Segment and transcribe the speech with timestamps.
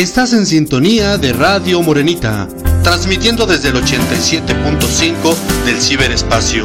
[0.00, 2.48] Estás en sintonía de Radio Morenita,
[2.82, 5.36] transmitiendo desde el 87.5
[5.66, 6.64] del ciberespacio.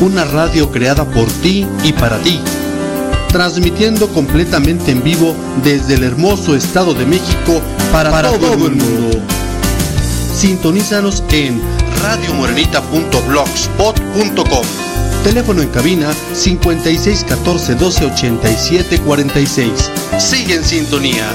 [0.00, 2.40] Una radio creada por ti y para ti.
[3.28, 7.60] Transmitiendo completamente en vivo desde el hermoso Estado de México
[7.92, 9.20] para, todo, el mundo.
[10.34, 11.60] Sintonízanos en
[12.02, 14.66] radiomorenita.blogspot.com.
[15.22, 19.90] Teléfono en cabina 5614 12 87 46.
[20.18, 21.26] Sigue en sintonía.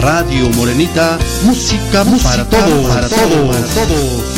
[0.00, 4.33] Radio Morenita, música, música para todos, para todos, para todos.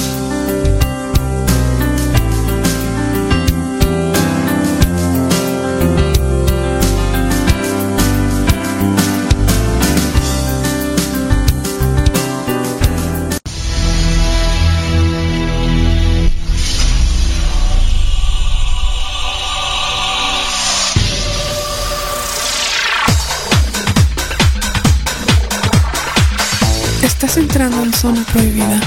[28.01, 28.79] Zona prohibida.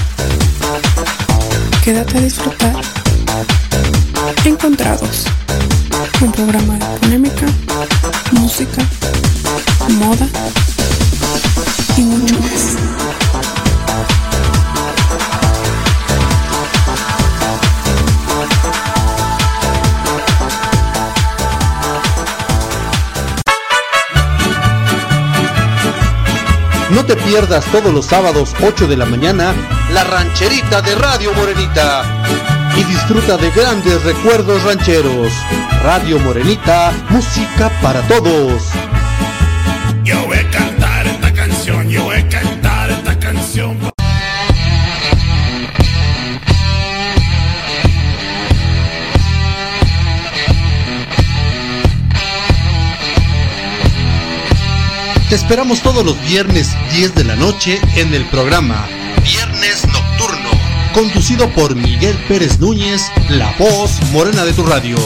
[1.82, 2.74] Quédate a disfrutar.
[4.44, 5.24] Encontrados.
[6.22, 7.46] Un programa de polémica,
[8.32, 8.82] música,
[27.10, 29.52] te pierdas todos los sábados 8 de la mañana
[29.92, 32.04] La Rancherita de Radio Morenita
[32.76, 35.32] y disfruta de grandes recuerdos rancheros.
[35.82, 38.62] Radio Morenita, música para todos.
[55.30, 58.88] Te esperamos todos los viernes 10 de la noche en el programa
[59.22, 60.50] Viernes Nocturno,
[60.92, 64.96] conducido por Miguel Pérez Núñez, la voz morena de tu radio.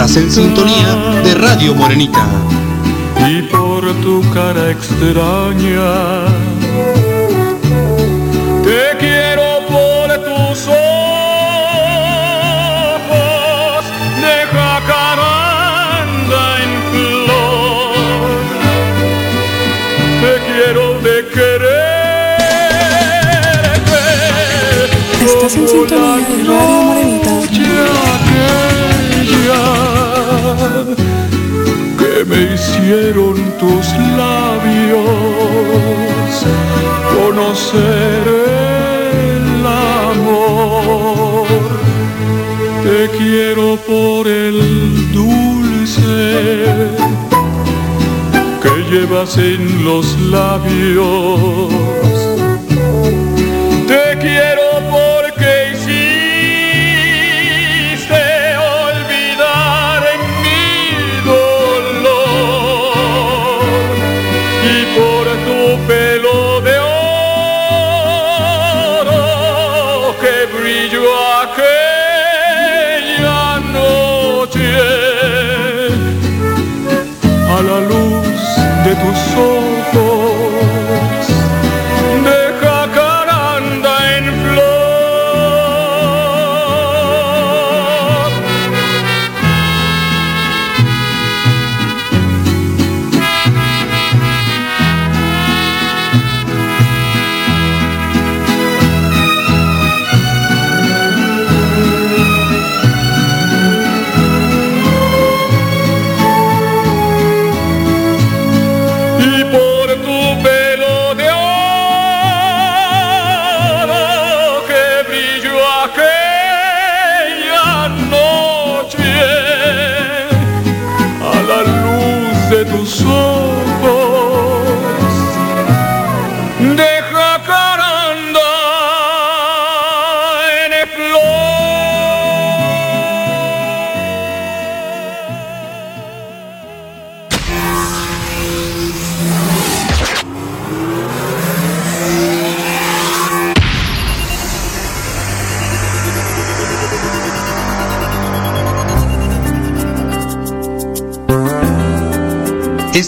[0.00, 2.26] Estás en sintonía de Radio Morenita.
[3.28, 6.24] y por tu cara extraña.
[8.64, 10.78] Te quiero por tus ojos
[14.24, 17.92] de jacaranda en flor.
[20.22, 22.00] Te quiero de quererte.
[25.26, 26.89] Estás en sintonía de Radio
[32.42, 33.86] hicieron tus
[34.16, 35.00] labios
[37.14, 38.22] conocer
[39.36, 41.46] el amor.
[42.84, 46.20] Te quiero por el dulce
[48.62, 51.68] que llevas en los labios.
[53.86, 54.59] Te quiero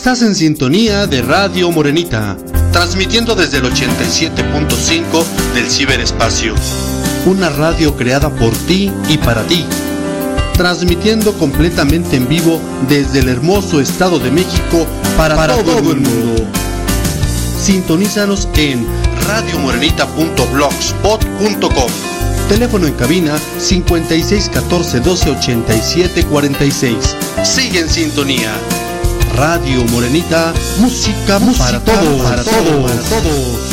[0.03, 2.37] Estás en sintonía de Radio Morenita,
[2.73, 6.57] transmitiendo desde el 87.5 del ciberespacio.
[7.25, 9.65] Una radio creada por ti y para ti.
[10.55, 16.49] Transmitiendo completamente en vivo desde el hermoso Estado de México para, todo, el mundo.
[17.61, 18.85] Sintonízanos en
[19.29, 21.93] radiomorenita.blogspot.com.
[22.49, 26.97] Teléfono en cabina 5614 1287 46.
[27.45, 28.53] Sigue en sintonía.
[29.37, 33.72] Radio Morenita, música, música para todos, para todos, para todos.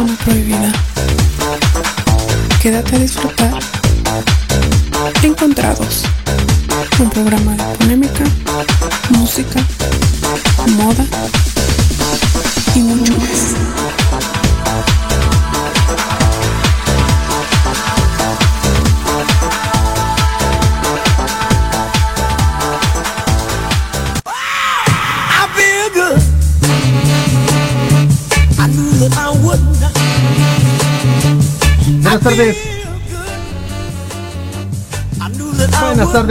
[0.00, 0.37] En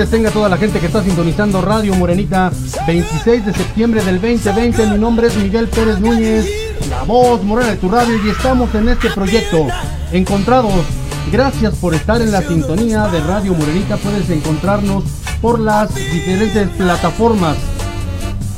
[0.10, 2.52] tenga toda la gente que está sintonizando Radio Morenita,
[2.86, 4.88] 26 de septiembre del 2020.
[4.88, 6.46] Mi nombre es Miguel Pérez Núñez,
[6.90, 9.68] la voz morena de tu radio, y estamos en este proyecto.
[10.12, 10.86] Encontrados,
[11.32, 13.98] gracias por estar en la sintonía de Radio Morenita.
[13.98, 15.04] Puedes encontrarnos
[15.42, 17.58] por las diferentes plataformas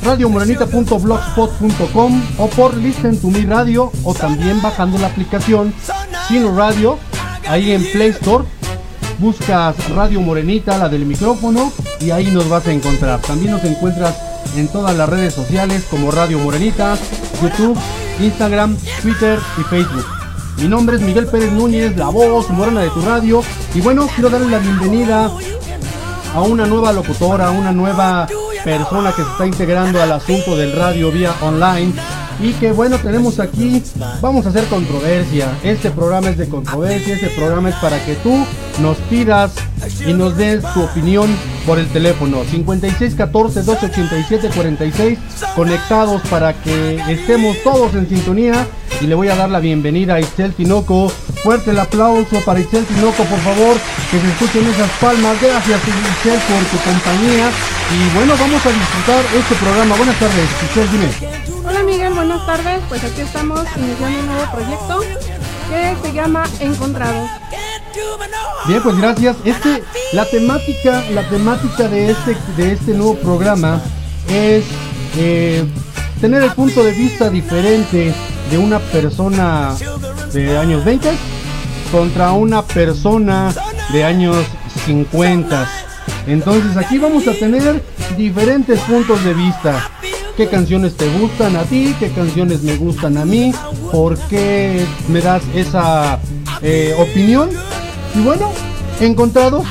[0.04, 5.74] radiomorenita.blogspot.com o por Listen to Me Radio o también bajando la aplicación
[6.28, 6.98] Sino Radio
[7.48, 8.44] ahí en Play Store.
[9.20, 11.70] Buscas Radio Morenita, la del micrófono,
[12.00, 13.20] y ahí nos vas a encontrar.
[13.20, 14.16] También nos encuentras
[14.56, 16.96] en todas las redes sociales como Radio Morenita,
[17.42, 17.78] YouTube,
[18.18, 20.06] Instagram, Twitter y Facebook.
[20.56, 23.42] Mi nombre es Miguel Pérez Núñez, la voz morena de tu radio.
[23.74, 25.30] Y bueno, quiero darle la bienvenida
[26.34, 28.26] a una nueva locutora, a una nueva
[28.64, 31.92] persona que se está integrando al asunto del radio vía online.
[32.42, 33.82] Y que bueno, tenemos aquí,
[34.22, 35.48] vamos a hacer controversia.
[35.62, 38.46] Este programa es de controversia, este programa es para que tú
[38.80, 39.52] nos pidas
[40.06, 41.28] y nos des tu opinión
[41.66, 45.18] por el teléfono 5614 287 46
[45.54, 48.66] conectados para que estemos todos en sintonía
[49.00, 51.10] y le voy a dar la bienvenida a Itzel Tinoco.
[51.42, 53.76] Fuerte el aplauso para Itzel Tinoco, por favor,
[54.10, 55.40] que se escuchen esas palmas.
[55.42, 57.50] Gracias Itzel por tu compañía.
[57.90, 59.96] Y bueno, vamos a disfrutar este programa.
[59.96, 61.49] Buenas tardes, Itzel, dime.
[61.80, 62.82] Hola Miguel, buenas tardes.
[62.90, 65.00] Pues aquí estamos iniciando un nuevo proyecto
[65.70, 67.30] que se llama Encontrados.
[68.66, 69.36] Bien, pues gracias.
[69.46, 73.80] Este, la temática, la temática de este, de este nuevo programa
[74.28, 74.66] es
[75.16, 75.64] eh,
[76.20, 78.12] tener el punto de vista diferente
[78.50, 79.74] de una persona
[80.34, 81.10] de años 20
[81.90, 83.54] contra una persona
[83.90, 84.36] de años
[84.84, 85.66] 50.
[86.26, 87.82] Entonces aquí vamos a tener
[88.18, 89.90] diferentes puntos de vista.
[90.40, 91.94] ¿Qué canciones te gustan a ti?
[92.00, 93.52] ¿Qué canciones me gustan a mí?
[93.92, 96.18] ¿Por qué me das esa
[96.62, 97.50] eh, opinión?
[98.14, 98.50] Y bueno,
[99.00, 99.66] encontrados.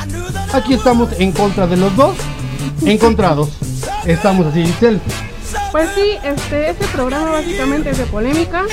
[0.53, 2.15] Aquí estamos en contra de los dos.
[2.85, 3.49] Encontrados.
[4.05, 4.99] Estamos así, Giselle.
[5.71, 8.65] Pues sí, este, este programa básicamente es de polémica.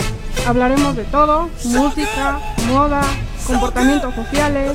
[0.47, 3.01] Hablaremos de todo, música, moda,
[3.47, 4.73] comportamientos sociales.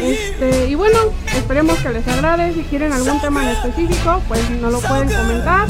[0.00, 1.00] Este, y bueno,
[1.34, 2.54] esperemos que les agrade.
[2.54, 5.66] Si quieren algún tema en específico, pues nos lo pueden comentar.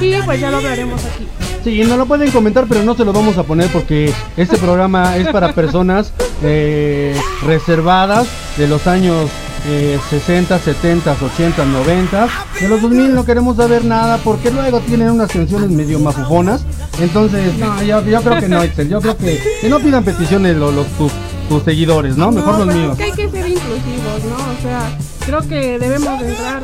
[0.00, 1.26] Y pues ya lo hablaremos aquí.
[1.62, 5.16] Sí, no lo pueden comentar, pero no se lo vamos a poner porque este programa
[5.16, 8.26] es para personas eh, reservadas
[8.58, 9.30] de los años
[9.66, 12.28] eh, 60, 70, 80, 90.
[12.60, 16.64] De los 2000 no queremos saber nada porque luego tienen unas canciones medio mafufonas.
[17.00, 18.90] Entonces, no, yo, yo creo que no, Excel.
[18.90, 21.12] Yo creo que, que no pidan peticiones los, los- tus,
[21.48, 22.30] tus seguidores, ¿no?
[22.30, 22.90] Mejor No, los míos.
[22.92, 24.34] es que hay que ser inclusivos, ¿no?
[24.36, 26.62] O sea, creo que debemos de entrar,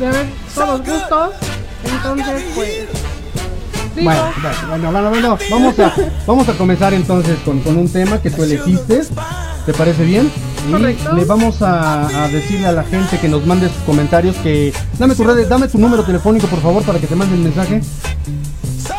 [0.00, 1.30] de haber todos gustos.
[1.84, 2.70] Entonces, pues.
[4.00, 4.22] Bueno,
[4.68, 5.92] bueno, bueno, bueno, vamos a,
[6.26, 9.02] vamos a comenzar entonces con, con un tema que tú elegiste.
[9.66, 10.30] ¿Te parece bien?
[10.68, 11.12] Y Correcto.
[11.14, 15.14] le vamos a, a decirle a la gente que nos mande sus comentarios que dame
[15.14, 17.80] tu red, dame tu número telefónico por favor para que te mande el mensaje.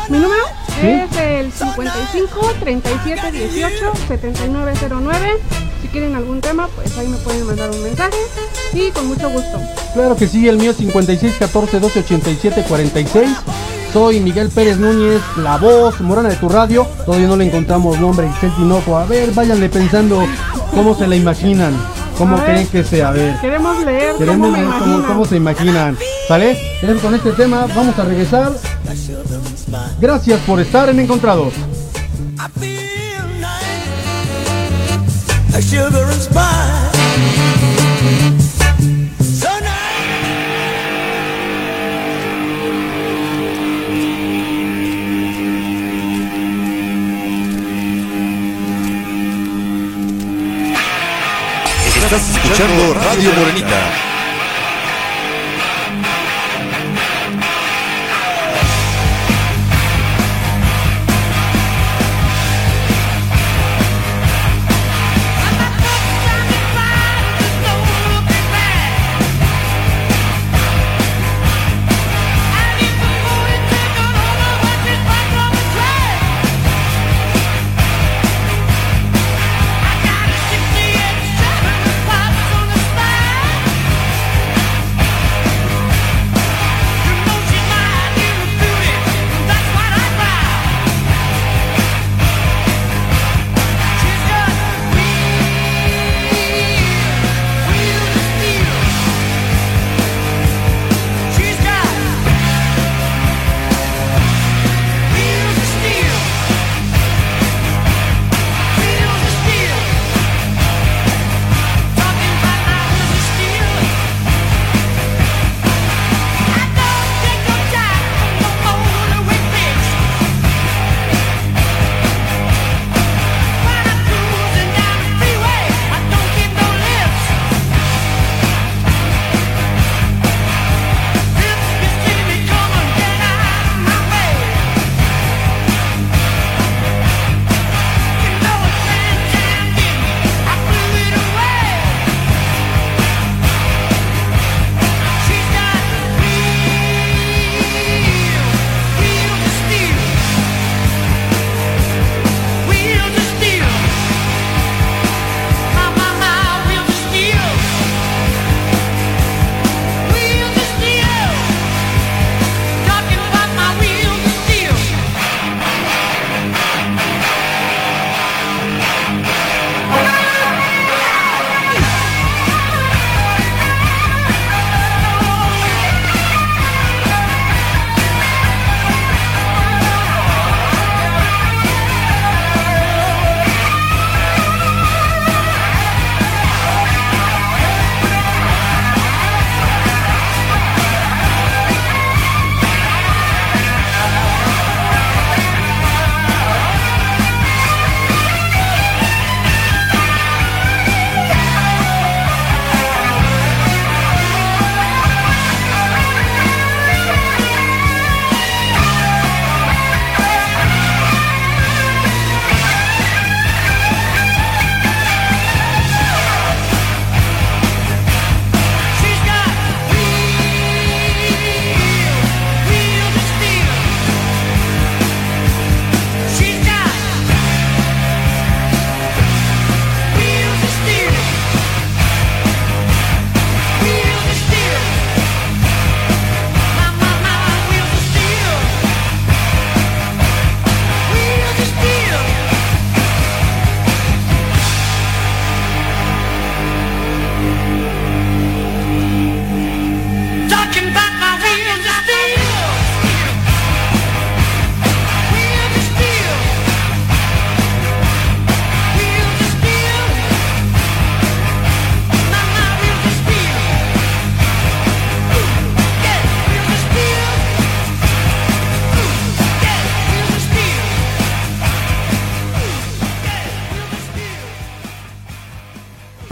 [0.08, 0.42] Mi número
[0.80, 0.86] ¿Sí?
[0.86, 5.28] es el 55 37 18 7909.
[5.82, 8.16] Si quieren algún tema, pues ahí me pueden mandar un mensaje
[8.72, 9.60] y con mucho gusto.
[9.94, 13.28] Claro que sí, el mío es 56 14 12 87 46.
[13.92, 16.86] Soy Miguel Pérez Núñez, la voz morana de tu radio.
[17.04, 18.96] Todavía no le encontramos nombre, Giselle Tinoco.
[18.96, 20.24] A ver, váyanle pensando
[20.72, 21.74] cómo se la imaginan.
[22.20, 22.50] ¿Cómo A ver.
[22.50, 23.08] creen que sea?
[23.08, 23.40] A ver.
[23.40, 25.96] Queremos leer Queremos cómo me ver cómo, cómo se imaginan.
[26.28, 26.58] ¿Sale?
[26.82, 28.52] Entonces, con este tema vamos a regresar.
[29.98, 31.54] Gracias por estar en Encontrados.
[35.62, 36.99] Sugar and spice.
[52.12, 54.19] Estás escuchando Radio Morenita.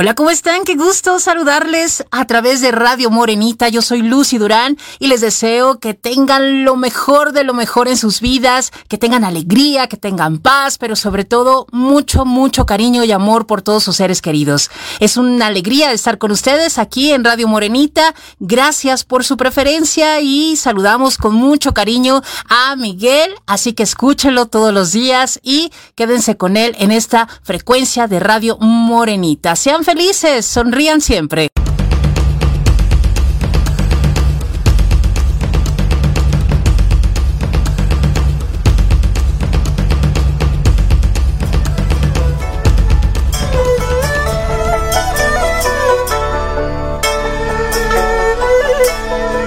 [0.00, 0.62] Hola, ¿cómo están?
[0.62, 3.68] Qué gusto saludarles a través de Radio Morenita.
[3.68, 7.96] Yo soy Lucy Durán y les deseo que tengan lo mejor de lo mejor en
[7.96, 13.10] sus vidas, que tengan alegría, que tengan paz, pero sobre todo mucho, mucho cariño y
[13.10, 14.70] amor por todos sus seres queridos.
[15.00, 18.14] Es una alegría estar con ustedes aquí en Radio Morenita.
[18.38, 24.72] Gracias por su preferencia y saludamos con mucho cariño a Miguel, así que escúchenlo todos
[24.72, 29.56] los días y quédense con él en esta frecuencia de Radio Morenita.
[29.56, 31.48] Sean felices, sonrían siempre.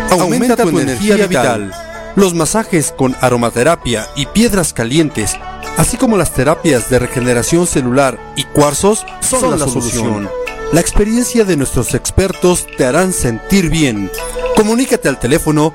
[0.09, 1.71] Aumenta tu energía vital.
[2.15, 5.37] Los masajes con aromaterapia y piedras calientes
[5.77, 10.27] así como las terapias de regeneración celular y cuarzos, son, la, solución.
[10.71, 14.09] La experiencia de nuestros expertos te harán sentir bien.
[14.55, 15.73] Comunícate al teléfono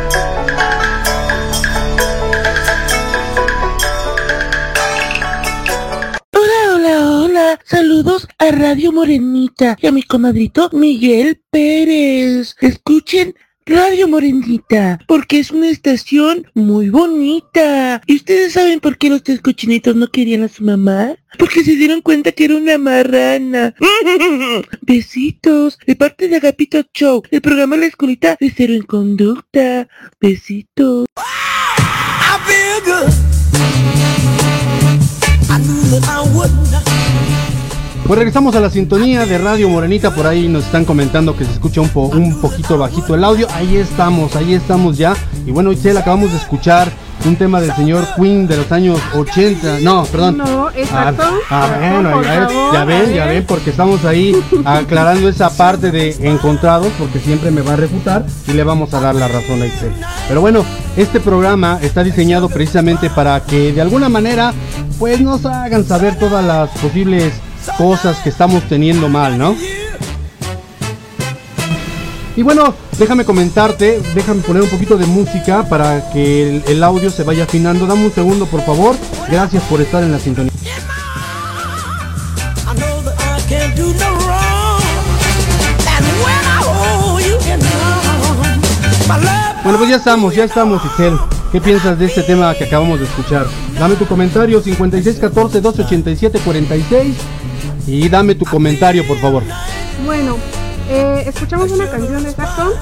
[7.64, 12.54] Saludos a Radio Morenita y a mi comadrito Miguel Pérez.
[12.60, 18.02] Escuchen Radio Morenita, porque es una estación muy bonita.
[18.06, 21.14] ¿Y ustedes saben por qué los tres cochinitos no querían a su mamá?
[21.38, 23.74] Porque se dieron cuenta que era una marrana.
[24.82, 29.88] Besitos, de parte de Agapito Show, el programa La Escuelita de Cero en Conducta.
[30.20, 31.06] Besitos.
[38.08, 41.52] Pues regresamos a la sintonía de Radio Morenita, por ahí nos están comentando que se
[41.52, 45.14] escucha un, po- un poquito bajito el audio, ahí estamos, ahí estamos ya.
[45.46, 46.90] Y bueno, Itzel, acabamos de escuchar
[47.26, 50.38] un tema del señor Queen de los años 80, no, perdón.
[50.38, 51.22] No, exacto.
[51.50, 54.34] Ah, ah, bueno, ya, favor, ven, ya ven, porque estamos ahí
[54.64, 59.00] aclarando esa parte de encontrados, porque siempre me va a refutar y le vamos a
[59.00, 59.92] dar la razón a Itzel.
[60.28, 60.64] Pero bueno,
[60.96, 64.54] este programa está diseñado precisamente para que de alguna manera,
[64.98, 67.34] pues nos hagan saber todas las posibles
[67.76, 69.56] cosas que estamos teniendo mal, ¿no?
[72.36, 77.10] Y bueno, déjame comentarte, déjame poner un poquito de música para que el, el audio
[77.10, 77.86] se vaya afinando.
[77.86, 78.94] Dame un segundo, por favor.
[79.28, 80.52] Gracias por estar en la sintonía.
[89.68, 91.18] Bueno, pues ya estamos, ya estamos, Itzel.
[91.52, 93.46] ¿Qué piensas de este tema que acabamos de escuchar?
[93.78, 97.16] Dame tu comentario 5614 287 46
[97.88, 99.42] y dame tu comentario, por favor.
[100.04, 100.36] Bueno,
[100.88, 102.72] eh, escuchamos una canción de Saxon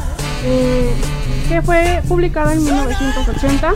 [0.45, 0.93] eh,
[1.49, 3.75] que fue publicada en 1980.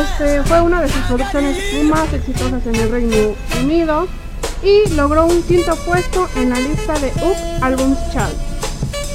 [0.00, 4.08] Este fue una de sus producciones más exitosas en el Reino Unido
[4.62, 8.32] y logró un quinto puesto en la lista de UK Albums Chart.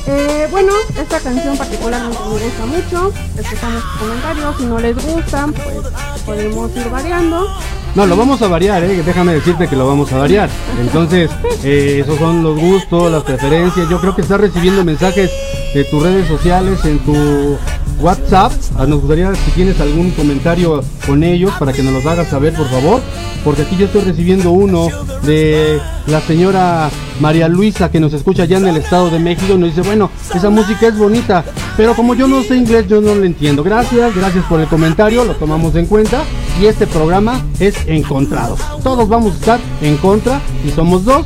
[0.08, 3.14] Eh, bueno, esta canción particularmente me gusta mucho.
[3.40, 4.58] Escuchamos sus comentarios.
[4.58, 5.78] Si no les gustan, pues
[6.26, 7.48] podemos ir variando.
[7.96, 9.02] No, lo vamos a variar, ¿eh?
[9.06, 10.50] déjame decirte que lo vamos a variar.
[10.82, 11.32] Entonces,
[11.64, 13.88] eh, esos son los gustos, las preferencias.
[13.90, 15.32] Yo creo que estás recibiendo mensajes
[15.74, 17.58] de tus redes sociales, en tu
[18.02, 18.52] WhatsApp.
[18.78, 22.54] Ah, Nos gustaría si tienes algún comentario con ellos para que nos los hagas saber,
[22.54, 23.02] por favor.
[23.46, 24.90] Porque aquí yo estoy recibiendo uno
[25.24, 29.74] de la señora María Luisa que nos escucha allá en el Estado de México nos
[29.74, 31.44] dice, bueno, esa música es bonita,
[31.78, 33.64] pero como yo no sé inglés, yo no lo entiendo.
[33.64, 36.24] Gracias, gracias por el comentario, lo tomamos en cuenta
[36.62, 38.60] y este programa es Encontrados.
[38.84, 41.26] Todos vamos a estar en contra y somos dos,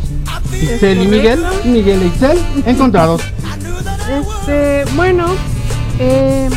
[0.53, 3.21] Itzel y Miguel, Miguel e Itzel, encontrados.
[4.09, 5.27] Este, bueno,
[5.99, 6.49] eh,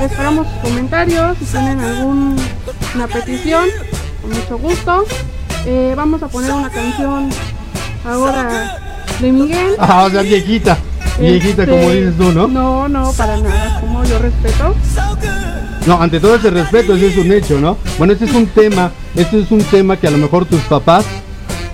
[0.00, 1.36] esperamos sus comentarios.
[1.38, 3.66] Si tienen alguna petición,
[4.20, 5.04] con mucho gusto.
[5.66, 7.30] Eh, vamos a poner una canción
[8.04, 8.78] ahora
[9.20, 9.76] de Miguel.
[9.78, 10.78] Ah, o sea, viejita,
[11.18, 12.48] viejita Este, como dices tú, ¿no?
[12.48, 14.74] No, no, para nada, como yo respeto.
[15.88, 17.76] No, ante todo ese respeto, ese es un hecho, ¿no?
[17.98, 21.04] Bueno, este es un tema, este es un tema que a lo mejor tus papás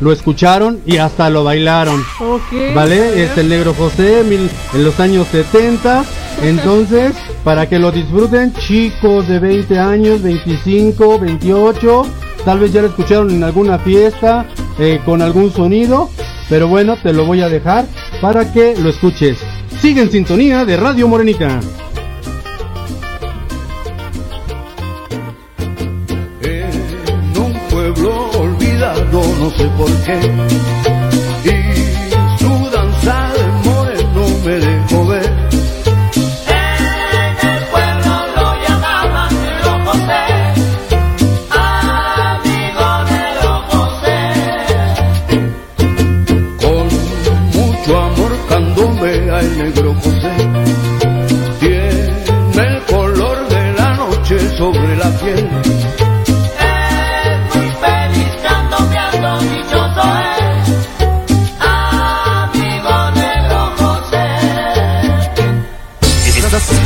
[0.01, 2.01] lo escucharon y hasta lo bailaron.
[2.21, 2.75] Ok.
[2.75, 3.25] ¿Vale?
[3.25, 6.05] Es el negro José mil- en los años 70.
[6.43, 7.13] Entonces,
[7.45, 12.07] para que lo disfruten, chicos de 20 años, 25, 28,
[12.45, 14.47] tal vez ya lo escucharon en alguna fiesta
[14.79, 16.09] eh, con algún sonido.
[16.49, 17.87] Pero bueno, te lo voy a dejar
[18.21, 19.39] para que lo escuches.
[19.81, 21.61] Sigue en sintonía de Radio Morenica.
[29.57, 30.94] Sé por qué.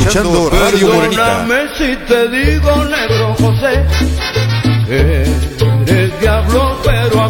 [0.09, 1.45] Escuchando Radio Morenita.
[1.45, 3.85] Perdóname si te digo negro José,
[4.87, 7.28] que eres diablo pero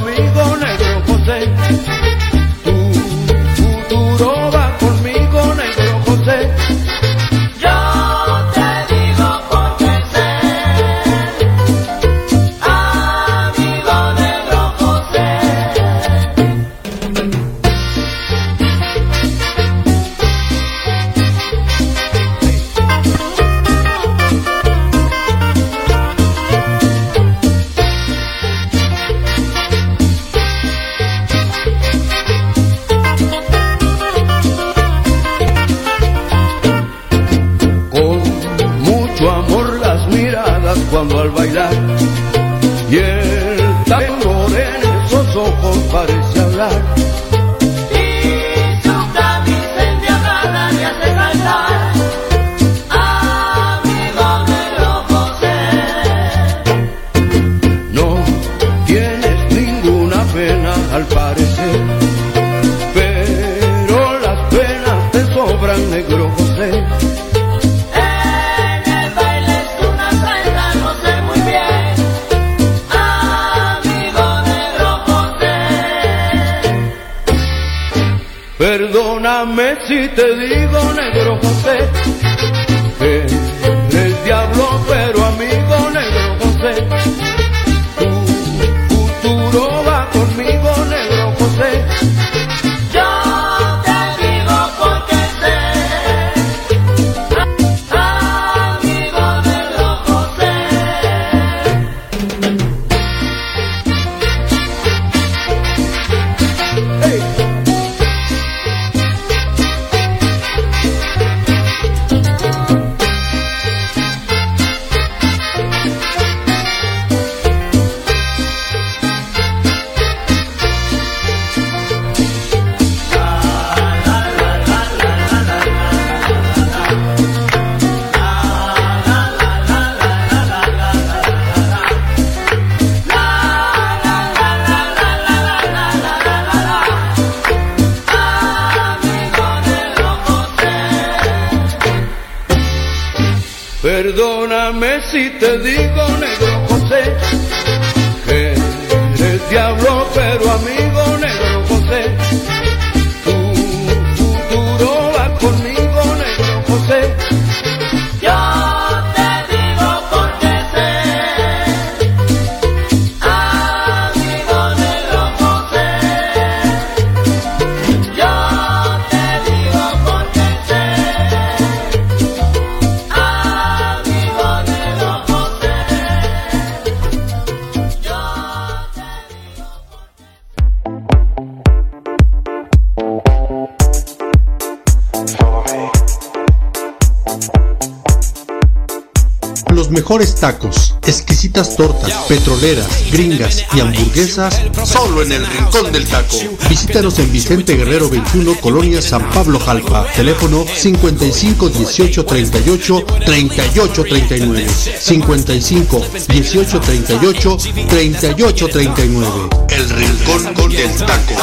[191.79, 196.35] tortas, petroleras, gringas y hamburguesas solo en el Rincón del Taco.
[196.69, 200.05] Visítanos en Vicente Guerrero 21, Colonia San Pablo Jalpa.
[200.13, 204.67] Teléfono 55 18 38 38 39.
[204.99, 209.29] 55 18 38 38 39.
[209.69, 211.33] El Rincón del Taco.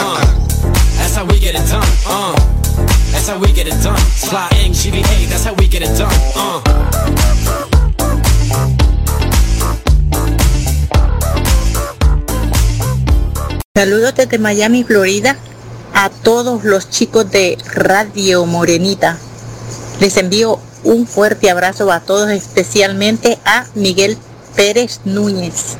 [13.76, 15.36] Saludos desde Miami, Florida,
[15.92, 19.18] a todos los chicos de Radio Morenita.
[20.00, 24.16] Les envío un fuerte abrazo a todos, especialmente a Miguel
[24.54, 25.76] Pérez Núñez.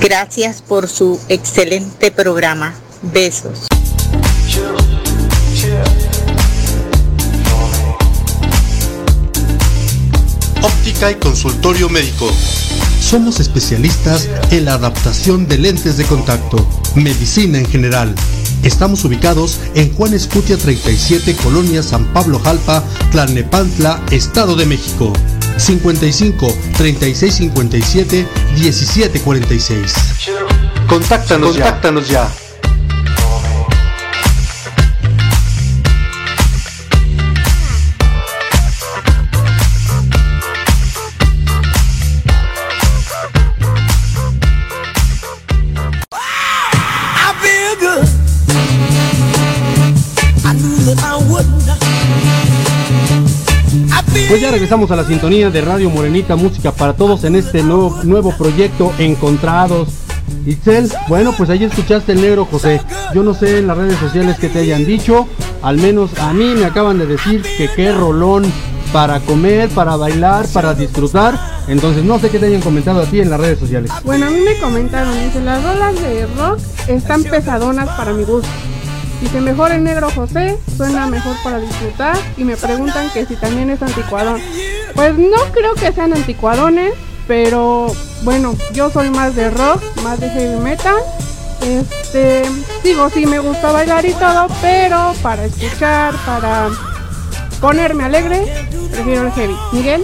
[0.00, 2.74] Gracias por su excelente programa.
[3.02, 3.66] Besos.
[10.62, 12.30] Óptica y consultorio médico.
[13.14, 16.56] Somos especialistas en la adaptación de lentes de contacto,
[16.96, 18.12] medicina en general.
[18.64, 25.12] Estamos ubicados en Juan Escutia 37, Colonia San Pablo Jalpa, Tlalnepantla, Estado de México.
[25.58, 29.94] 55 36 57 17 46.
[30.88, 32.28] Contáctanos, Contáctanos ya.
[54.28, 58.00] Pues ya regresamos a la sintonía de Radio Morenita Música para Todos en este nuevo,
[58.04, 59.88] nuevo proyecto Encontrados.
[60.46, 62.80] Itzel, bueno, pues ahí escuchaste el negro José.
[63.14, 65.28] Yo no sé en las redes sociales que te hayan dicho,
[65.62, 68.44] al menos a mí me acaban de decir que qué rolón
[68.94, 71.38] para comer, para bailar, para disfrutar.
[71.68, 73.90] Entonces no sé qué te hayan comentado a ti en las redes sociales.
[74.04, 76.58] Bueno, a mí me comentaron, dice, las rolas de rock
[76.88, 78.48] están pesadonas para mi gusto.
[79.20, 82.16] Dice, mejor el negro José, suena mejor para disfrutar.
[82.36, 84.40] Y me preguntan que si también es anticuadón.
[84.94, 86.94] Pues no creo que sean anticuadones,
[87.26, 87.90] pero
[88.22, 90.96] bueno, yo soy más de rock, más de heavy metal.
[91.62, 92.42] Este,
[92.82, 96.68] digo, sí me gusta bailar y todo, pero para escuchar, para
[97.60, 99.56] ponerme alegre, prefiero el heavy.
[99.72, 100.02] Miguel.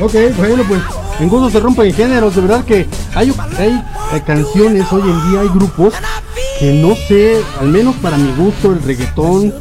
[0.00, 0.80] Ok, bueno, pues
[1.20, 5.48] en gusto se rompen géneros, de verdad que hay, hay canciones hoy en día, hay
[5.48, 5.94] grupos
[6.58, 9.54] que no sé, al menos para mi gusto el reggaetón,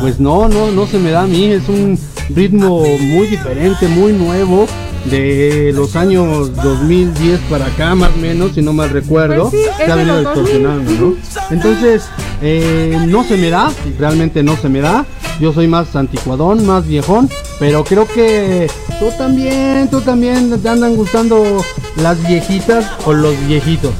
[0.00, 1.98] pues no, no, no se me da a mí, es un
[2.30, 4.66] ritmo muy diferente, muy nuevo
[5.06, 9.68] de los años 2010 para acá más o menos, si no mal recuerdo, Pues sí,
[9.68, 10.44] es se ha de venido los 2000.
[10.44, 11.16] distorsionando, ¿no?
[11.50, 12.02] Entonces,
[12.42, 15.06] eh, no se me da, realmente no se me da.
[15.40, 17.28] Yo soy más anticuadón, más viejón,
[17.58, 21.62] pero creo que tú también, tú también te andan gustando
[21.96, 23.92] las viejitas o los viejitos.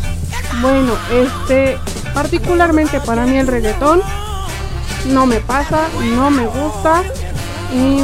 [0.63, 1.77] Bueno, este,
[2.15, 4.01] particularmente para mí el reggaetón
[5.11, 7.03] no me pasa, no me gusta
[7.75, 8.01] y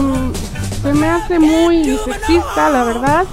[0.83, 3.25] se me hace muy sexista, la verdad.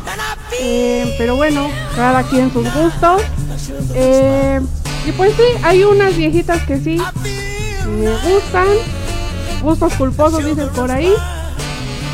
[0.62, 3.22] Eh, pero bueno, cada quien sus gustos.
[3.94, 4.62] Eh,
[5.06, 7.02] y pues sí, hay unas viejitas que sí
[7.88, 8.68] me gustan,
[9.62, 11.13] gustos culposos dicen por ahí.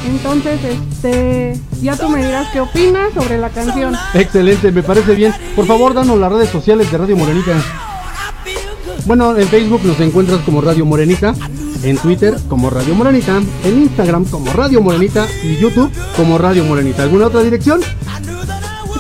[0.06, 3.95] Entonces, este, ya tú me dirás qué opinas sobre la canción.
[4.13, 5.34] Excelente, me parece bien.
[5.56, 7.54] Por favor, danos las redes sociales de Radio Morenita.
[9.06, 11.34] Bueno, en Facebook nos encuentras como Radio Morenita,
[11.84, 17.03] en Twitter como Radio Morenita, en Instagram como Radio Morenita y YouTube como Radio Morenita.
[17.03, 17.82] ¿Alguna otra dirección?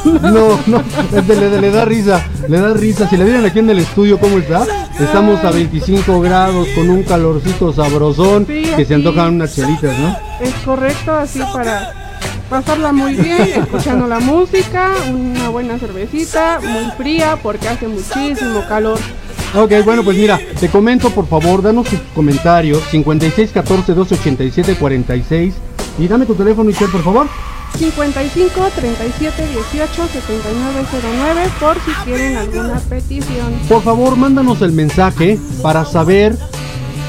[0.05, 0.83] No, no,
[1.21, 3.09] de- le, le da risa, le da risa.
[3.09, 4.65] Si le vieran aquí en el estudio cómo está,
[4.99, 10.17] estamos a 25 grados con un calorcito sabrosón Sí, que se antojan unas chelitas, ¿no?
[10.41, 11.93] Es correcto, así para
[12.49, 18.99] pasarla muy bien, escuchando la música, una buena cervecita, muy fría porque hace muchísimo calor.
[19.55, 24.75] Ok, bueno, pues mira, te comento por favor, danos tus comentarios 56 14 12 87
[24.75, 25.53] 46
[25.99, 27.27] y dame tu teléfono, Michelle, por favor.
[27.77, 33.53] 55 37 18 7909 por si quieren alguna petición.
[33.69, 36.35] Por favor, mándanos el mensaje para saber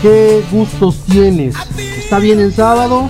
[0.03, 1.55] qué gustos tienes.
[1.99, 3.09] ¿Está bien el sábado?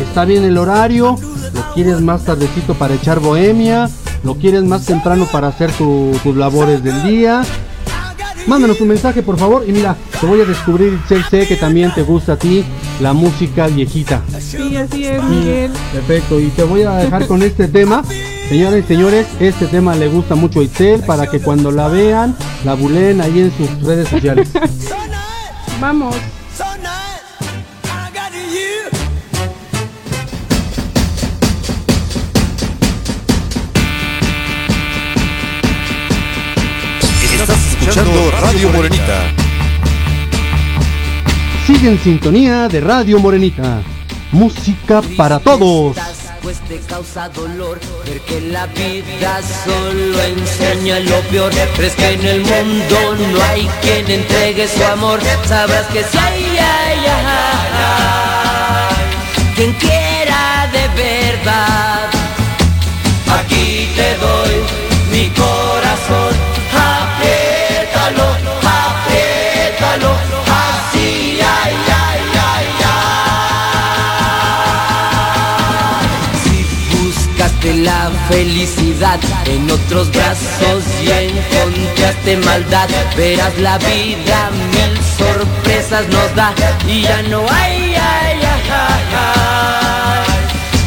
[0.00, 1.16] ¿Está bien el horario?
[1.52, 3.90] ¿Lo quieres más tardecito para echar bohemia?
[4.22, 7.42] ¿Lo quieres más temprano para hacer tu- tus labores del día?
[8.48, 9.62] Mándanos un mensaje, por favor.
[9.68, 12.64] Y mira, te voy a descubrir, sé, sé que también te gusta a ti
[12.98, 14.22] la música viejita.
[14.40, 15.70] Sí, así es, Miguel.
[15.92, 18.02] Perfecto, y te voy a dejar con este tema.
[18.48, 22.34] Señores y señores, este tema le gusta mucho a Itzel para que cuando la vean,
[22.64, 24.48] la buleen ahí en sus redes sociales.
[25.80, 26.16] Vamos.
[37.88, 39.32] Escuchando Radio Morenita.
[41.66, 43.80] Sigue en sintonía de Radio Morenita.
[44.30, 45.96] Música para todos.
[46.42, 52.24] pues te causa dolor ver que la vida solo enseña lo peor crees que en
[52.24, 57.06] el mundo no hay quien entregue su amor sabrás que si hay ay, ay,
[57.74, 58.96] ay,
[59.56, 61.87] quien quiera de verdad
[77.74, 79.18] la felicidad.
[79.46, 86.54] En otros brazos y encontraste maldad, verás la vida mil sorpresas nos da.
[86.86, 89.48] Y ya no hay, ay, ay,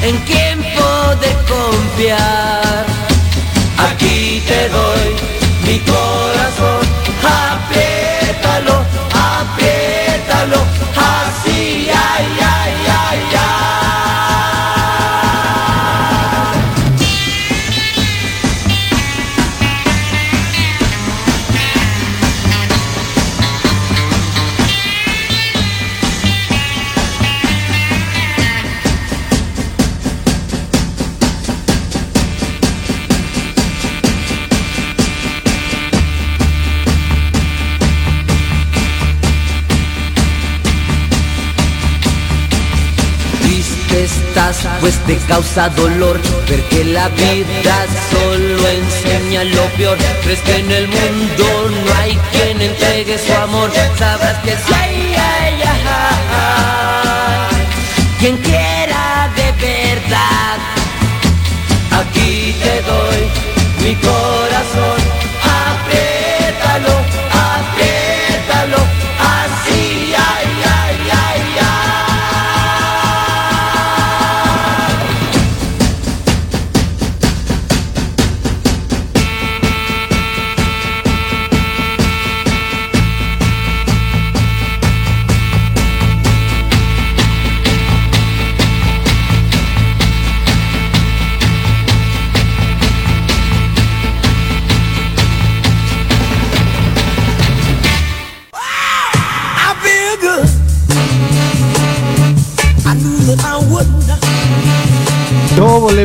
[0.03, 2.85] en quién poder confiar.
[3.89, 5.15] Aquí te doy
[5.65, 6.20] mi corazón,
[45.11, 49.97] te causa dolor ver que la vida solo enseña lo peor.
[50.23, 53.69] Crees que en el mundo no hay quien entregue su amor.
[53.99, 55.81] Sabrás que si hay, ay, ay,
[56.31, 57.67] ay,
[58.19, 58.70] quien quiera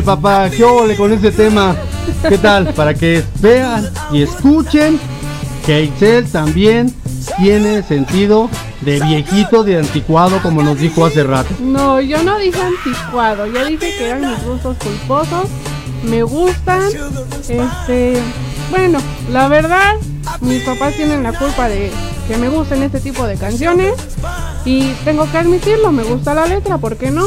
[0.07, 0.49] papá?
[0.49, 1.75] ¿Qué óvole con ese tema?
[2.29, 2.73] ¿Qué tal?
[2.73, 4.97] Para que vean y escuchen
[5.65, 6.95] que Excel también
[7.37, 11.53] tiene sentido de viejito, de anticuado, como nos dijo hace rato.
[11.59, 15.49] No, yo no dije anticuado, yo dije que eran mis gustos culposos,
[16.03, 16.83] me gustan,
[17.49, 18.21] este,
[18.69, 19.95] bueno, la verdad,
[20.39, 21.91] mis papás tienen la culpa de
[22.29, 23.93] que me gusten este tipo de canciones
[24.63, 27.25] y tengo que admitirlo, me gusta la letra, ¿por qué no?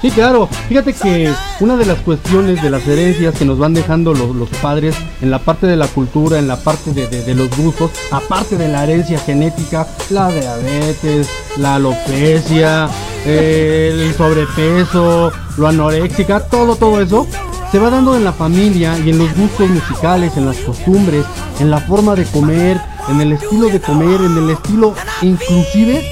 [0.00, 0.48] Sí, claro.
[0.68, 4.48] Fíjate que una de las cuestiones de las herencias que nos van dejando los, los
[4.62, 7.90] padres en la parte de la cultura, en la parte de, de- de los gustos,
[8.12, 12.88] aparte de la herencia genética, la diabetes, la alopecia,
[13.26, 17.26] el sobrepeso, lo anoréxica, todo, todo eso,
[17.72, 21.24] se va dando en la familia y en los gustos musicales, en las costumbres,
[21.58, 26.06] en la forma de comer, en el estilo de comer, en el estilo inclusive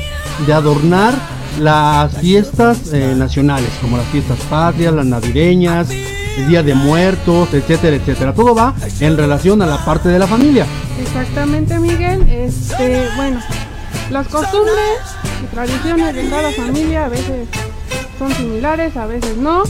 [0.45, 1.15] de adornar
[1.59, 7.97] las fiestas eh, nacionales, como las fiestas patrias, las navideñas, el Día de Muertos, etcétera,
[7.97, 8.35] etcétera.
[8.35, 10.67] Todo va en relación a la parte de la familia.
[11.01, 12.29] Exactamente, Miguel.
[12.29, 13.41] Este, bueno,
[14.11, 15.01] las costumbres
[15.43, 17.49] y tradiciones de cada familia a veces
[18.19, 19.65] son similares, a veces no.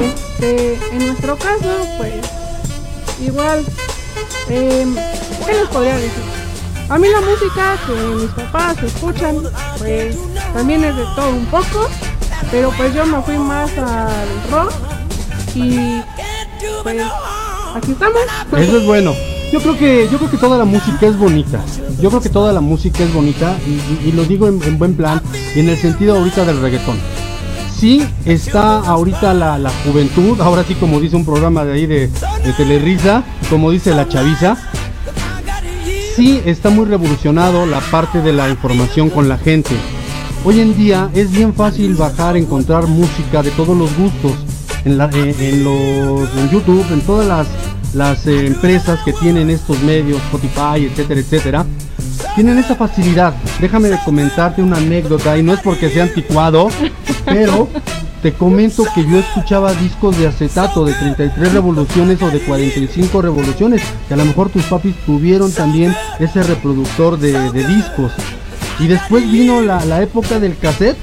[0.00, 2.14] Este, en nuestro caso, pues,
[3.24, 3.64] igual,
[4.48, 4.94] em,
[5.46, 6.41] ¿qué les podría decir?
[6.92, 9.36] A mí la música que mis papás escuchan,
[9.78, 10.14] pues,
[10.52, 11.88] también es de todo un poco,
[12.50, 14.70] pero pues yo me fui más al rock
[15.54, 16.02] y
[16.82, 17.02] pues
[17.74, 18.20] aquí estamos.
[18.58, 19.14] Eso es bueno.
[19.50, 21.64] Yo creo que yo creo que toda la música es bonita.
[21.98, 23.56] Yo creo que toda la música es bonita
[24.04, 25.22] y, lo digo en, en buen plan
[25.56, 26.98] y en el sentido ahorita del reggaetón.
[27.74, 33.22] Sí está ahorita la, juventud, ahora sí como dice un programa de ahí de, de
[33.48, 34.58] como dice la chaviza,
[36.16, 39.70] sí está muy revolucionado la parte de la información con la gente.
[40.44, 44.32] Hoy en día es bien fácil bajar, encontrar música de todos los gustos
[44.84, 47.46] en, la- eh, en los en YouTube, en todas las,
[47.94, 51.66] las eh, empresas que tienen estos medios, Spotify, etcétera, etcétera.
[52.34, 53.34] Tienen esa facilidad.
[53.60, 56.68] Déjame comentarte una anécdota y no es porque sea anticuado,
[57.24, 57.68] pero
[58.22, 63.82] te comento que yo escuchaba discos de acetato de 33 revoluciones o de 45 revoluciones,
[64.06, 68.12] que a lo mejor tus papis tuvieron también ese reproductor de, de discos.
[68.78, 70.96] Y después vino la, la época del cassette,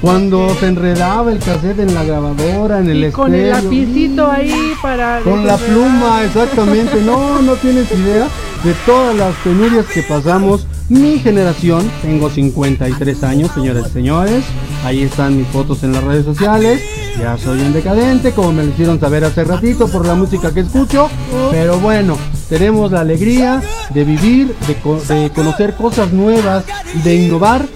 [0.00, 4.72] cuando se enredaba el cassette en la grabadora, en el Y con el lapicito ahí
[4.82, 7.00] para Con la pluma, exactamente.
[7.00, 8.26] No, no tienes idea
[8.64, 10.66] de todas las penurias que pasamos.
[10.88, 14.44] Mi generación, tengo 53 años, señores y señores.
[14.84, 16.82] Ahí están mis fotos en las redes sociales.
[17.18, 20.60] Ya soy un decadente, como me lo hicieron saber hace ratito por la música que
[20.60, 21.10] escucho.
[21.50, 22.16] Pero bueno,
[22.48, 26.64] tenemos la alegría de vivir, de conocer cosas nuevas,
[27.04, 27.66] de innovar.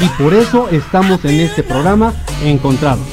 [0.00, 3.06] Y por eso estamos en este programa encontrados.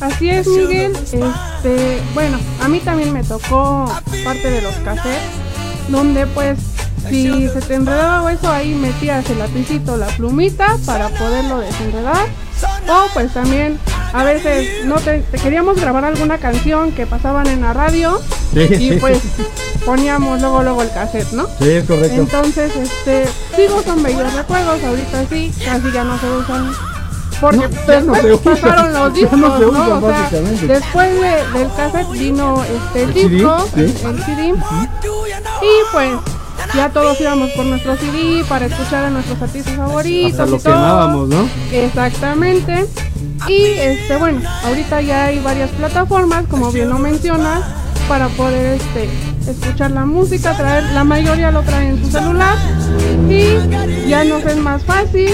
[0.00, 0.92] Así es, Miguel.
[0.94, 3.92] Este, bueno, a mí también me tocó
[4.24, 5.37] parte de los cassettes,
[5.88, 6.58] donde pues
[7.08, 12.26] si se te enredaba o eso ahí metías el lapicito, la plumita para poderlo desenredar.
[12.88, 13.78] O pues también
[14.12, 18.20] a veces no te, te queríamos grabar alguna canción que pasaban en la radio
[18.52, 19.20] Sí, y pues
[19.84, 21.46] poníamos luego luego el cassette, ¿no?
[21.58, 22.20] Sí, es correcto.
[22.20, 23.24] Entonces, este,
[23.56, 26.72] digo, son bellos recuerdos, ahorita sí, casi ya no se usan.
[27.40, 30.30] Porque ya no después se pasaron los discos, no o sea,
[30.66, 33.80] después de- del cassette vino este El CD, disco, sí.
[33.80, 34.54] el CD,
[35.62, 36.10] y pues
[36.74, 40.58] ya todos íbamos por nuestro CD para escuchar a nuestros artistas favoritos Hasta lo y
[40.60, 40.72] todo.
[41.72, 42.86] Exactamente.
[43.46, 47.62] Y este bueno, ahorita ya hay varias plataformas, como bien lo mencionas,
[48.08, 49.08] para poder este
[49.48, 52.56] escuchar la música, traer, la mayoría lo traen en su celular
[53.30, 55.30] y ya nos es más fácil,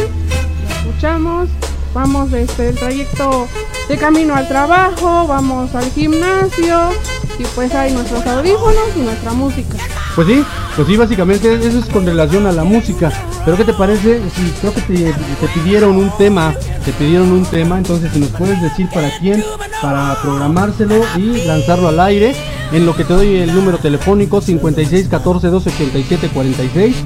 [0.86, 1.48] escuchamos,
[1.95, 3.49] vamos este el trayecto
[3.88, 6.90] de camino al trabajo, vamos al gimnasio
[7.38, 9.78] y pues hay nuestros audífonos y nuestra música.
[10.14, 10.45] Pues sí,
[10.76, 13.11] pues sí, básicamente eso es con relación a la música.
[13.45, 17.45] Pero ¿qué te parece si creo que te, te pidieron un tema, te pidieron un
[17.45, 19.45] tema, entonces si nos puedes decir para quién,
[19.80, 22.34] para programárselo y lanzarlo al aire,
[22.72, 26.97] en lo que te doy el número telefónico 56 14 12 87 46.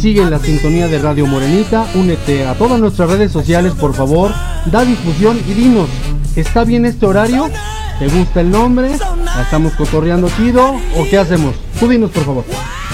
[0.00, 4.32] Sigue la sintonía de Radio Morenita, únete a todas nuestras redes sociales, por favor,
[4.64, 5.90] da difusión y dinos,
[6.36, 7.50] ¿está bien este horario?
[7.98, 8.92] ¿Te gusta el nombre?
[9.26, 10.70] ¿La estamos cotorreando chido?
[10.96, 11.54] ¿O qué hacemos?
[11.78, 12.44] Tú dinos, por favor.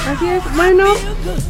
[0.08, 0.84] Así es, bueno,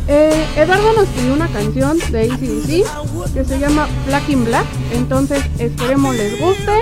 [0.08, 5.42] eh, Eduardo nos pidió una canción de ACDC que se llama Black in Black, entonces
[5.58, 6.72] esperemos les guste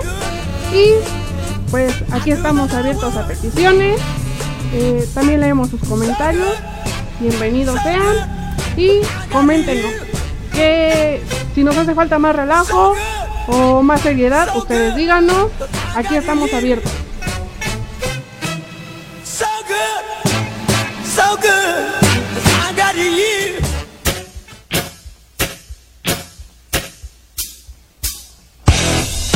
[0.75, 4.01] y pues aquí estamos abiertos a peticiones,
[4.73, 6.57] eh, también leemos sus comentarios,
[7.21, 8.44] bienvenidos sean
[8.77, 9.01] y
[9.33, 9.93] coméntenos
[10.53, 11.23] que
[11.55, 12.95] si nos hace falta más relajo
[13.49, 15.51] o más seriedad, ustedes díganos,
[15.95, 16.93] aquí estamos abiertos.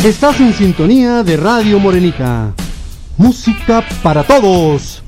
[0.04, 2.54] Estás en sintonía de Radio Morenita.
[3.16, 5.02] Música para todos.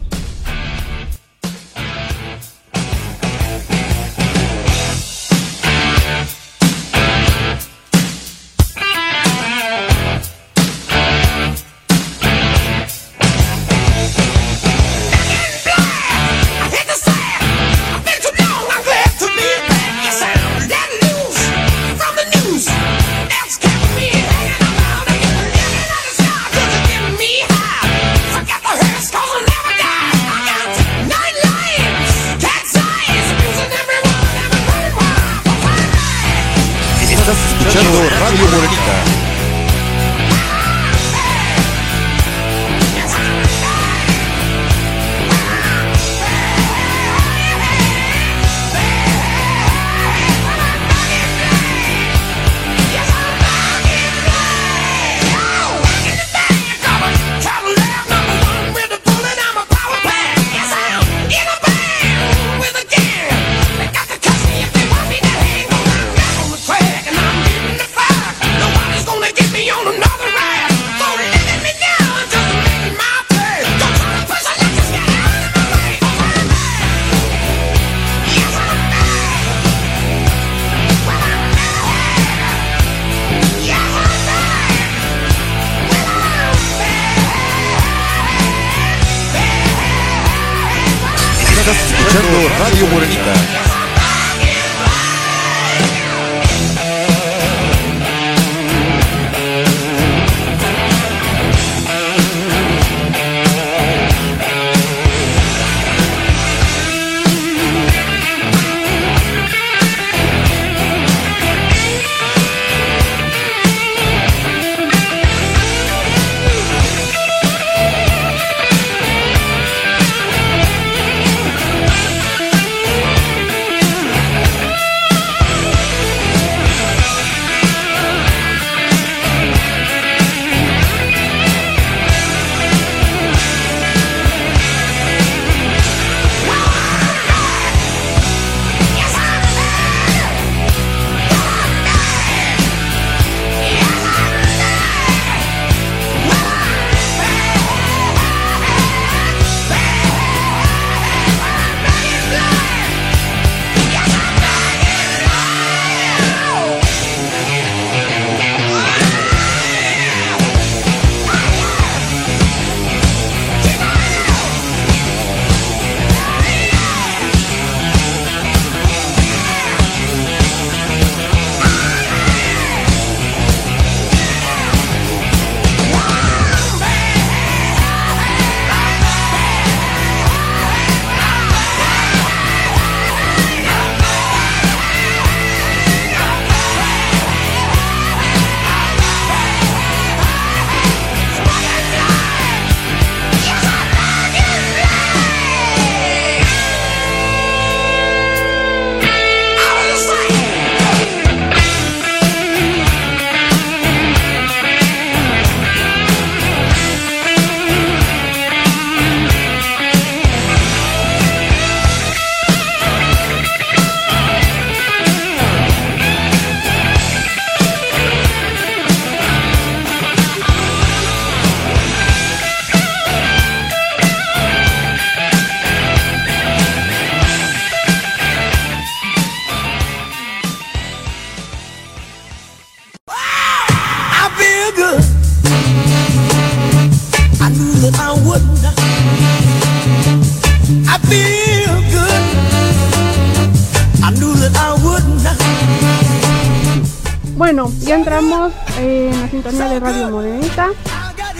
[248.00, 250.70] Entramos en la sintonía de Radio Morenita.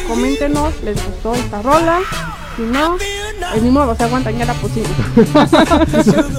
[0.06, 2.00] Coméntenos, ¿les gustó esta rola?
[2.54, 2.98] Si no,
[3.50, 4.90] pues ni modo, se aguantan, ya la pusimos.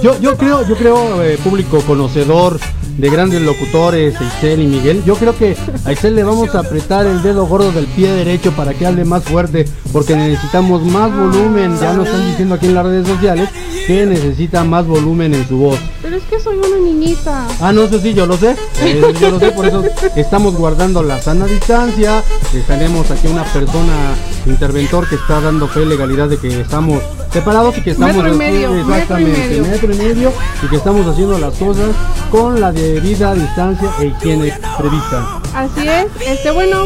[0.00, 2.60] yo, yo creo, yo creo, eh, público conocedor
[2.96, 7.04] de grandes locutores, Excel y Miguel, yo creo que a Excel le vamos a apretar
[7.04, 11.76] el dedo gordo del pie derecho para que hable más fuerte, porque necesitamos más volumen.
[11.80, 13.48] Ya nos están diciendo aquí en las redes sociales
[13.88, 15.80] que necesita más volumen en su voz.
[16.02, 17.46] Pero es que soy una niñita.
[17.60, 18.56] Ah, no, eso sí, yo lo sé.
[18.82, 19.84] eh, yo lo sé, por eso
[20.16, 22.22] estamos guardando la sana distancia.
[22.66, 24.14] tenemos aquí una persona
[24.46, 27.00] interventor que está dando fe legalidad de que estamos
[27.32, 29.64] separados y que estamos Metro y medio, haciendo- exactamente, metro y medio.
[29.72, 30.32] metro y medio,
[30.62, 31.88] y que estamos haciendo las cosas
[32.30, 35.40] con la debida distancia e higiene prevista.
[35.54, 36.82] Así es, este bueno,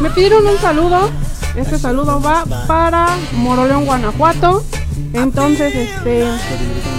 [0.00, 1.08] me pidieron un saludo.
[1.56, 4.62] Este saludo va para Moroleón, Guanajuato.
[5.14, 6.24] Entonces, este,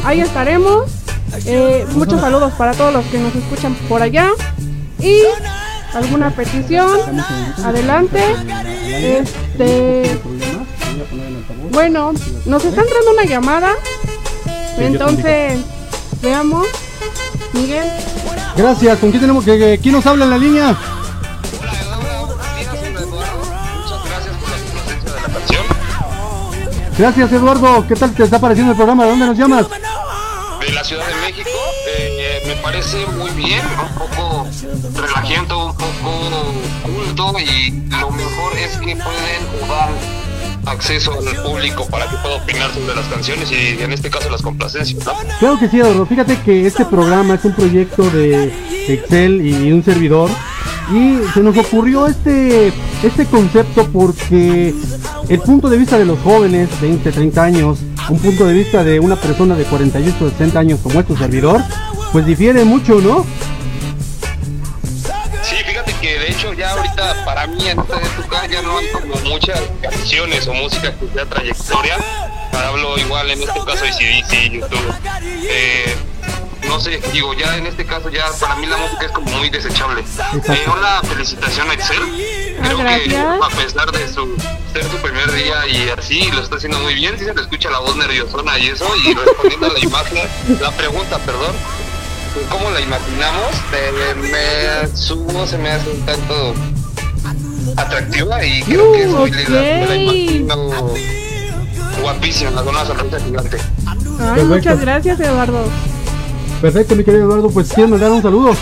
[0.04, 1.01] ahí estaremos.
[1.46, 4.30] Eh, muchos saludos para todos los que nos escuchan por allá.
[5.00, 5.22] Y
[5.94, 6.90] alguna petición,
[7.64, 8.22] adelante.
[8.86, 10.20] Este,
[11.72, 12.14] bueno,
[12.46, 13.72] nos está entrando una llamada.
[14.78, 15.60] Entonces,
[16.22, 16.68] veamos.
[17.54, 17.86] Miguel.
[18.56, 20.78] Gracias, ¿con quién tenemos que, que- quién nos habla en la línea?
[26.98, 29.04] Gracias Eduardo, ¿qué tal te está pareciendo el programa?
[29.06, 29.66] ¿De dónde nos llamas?
[30.92, 31.50] Ciudad de México.
[31.88, 34.46] eh, me parece muy bien, un poco
[34.94, 39.94] relajento, un poco culto y lo mejor es que pueden o dan
[40.66, 44.42] acceso al público para que pueda opinar sobre las canciones y en este caso las
[44.42, 45.06] complacencias.
[45.06, 45.14] ¿no?
[45.40, 46.06] Claro que sí, Eduardo.
[46.06, 48.52] Fíjate que este programa es un proyecto de
[48.90, 50.30] Excel y un servidor.
[50.94, 54.76] Y se nos ocurrió este, este concepto porque
[55.30, 57.80] el punto de vista de los jóvenes, 20, 30 años,
[58.10, 61.62] un punto de vista de una persona de 48, 60 años como es tu servidor,
[62.12, 63.26] pues difiere mucho, ¿no?
[65.44, 68.88] Sí, fíjate que de hecho ya ahorita para mí en esta época ya no hay
[68.90, 71.98] como muchas canciones o música que sea trayectoria.
[72.54, 74.94] Hablo igual en este caso de CDC, YouTube.
[75.50, 75.96] Eh,
[76.68, 79.50] no sé, digo, ya en este caso ya para mí la música es como muy
[79.50, 80.02] desechable.
[80.02, 82.00] Eh, una felicitación a Excel.
[82.64, 84.36] Creo que a pesar de su
[84.74, 87.70] ser su primer día y así lo está haciendo muy bien, sí se le escucha
[87.70, 91.56] la voz nerviosona y eso, y respondiendo a la imagen, la pregunta, perdón,
[92.50, 93.52] ¿cómo la imaginamos?
[93.74, 96.54] Eh, me, su voz se me hace un tanto
[97.78, 99.62] atractiva y creo que es muy linda.
[99.62, 100.94] Me la imagino
[102.02, 103.58] guapísima, con una sonrisa gigante.
[104.20, 105.66] Ay, muchas gracias, Eduardo.
[106.62, 107.50] Perfecto, mi querido Eduardo.
[107.50, 108.56] Pues quiero mandar un saludo.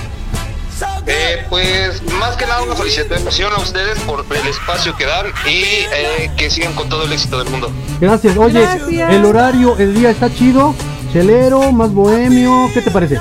[1.05, 5.63] Eh, pues más que nada una felicitación a ustedes por el espacio que dan y
[5.93, 7.71] eh, que sigan con todo el éxito del mundo.
[7.99, 8.37] Gracias.
[8.37, 9.13] Oye, Gracias.
[9.13, 10.73] el horario, el día está chido.
[11.11, 12.69] Chelero, más bohemio.
[12.73, 13.15] ¿Qué te parece?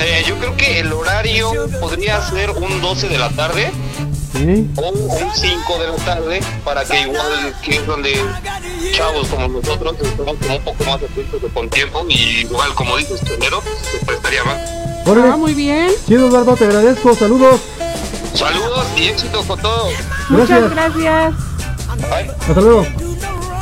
[0.00, 1.50] Eh, yo creo que el horario
[1.80, 3.72] podría ser un 12 de la tarde
[4.38, 4.70] Sí.
[4.76, 8.14] o un 5 de la tarde para que igual que es donde
[8.92, 13.20] chavos como nosotros estamos como un poco más atentos con tiempo y igual como dices
[13.20, 13.60] primero
[13.90, 14.58] se prestaría más.
[15.06, 15.30] Órale.
[15.32, 15.90] Ah, muy bien.
[16.06, 17.14] Chido, Eduardo, te agradezco.
[17.14, 17.60] Saludos.
[18.34, 19.88] Saludos y éxito con todo.
[20.28, 20.70] Muchas Gracias.
[20.70, 21.34] gracias.
[22.48, 22.86] Hasta luego.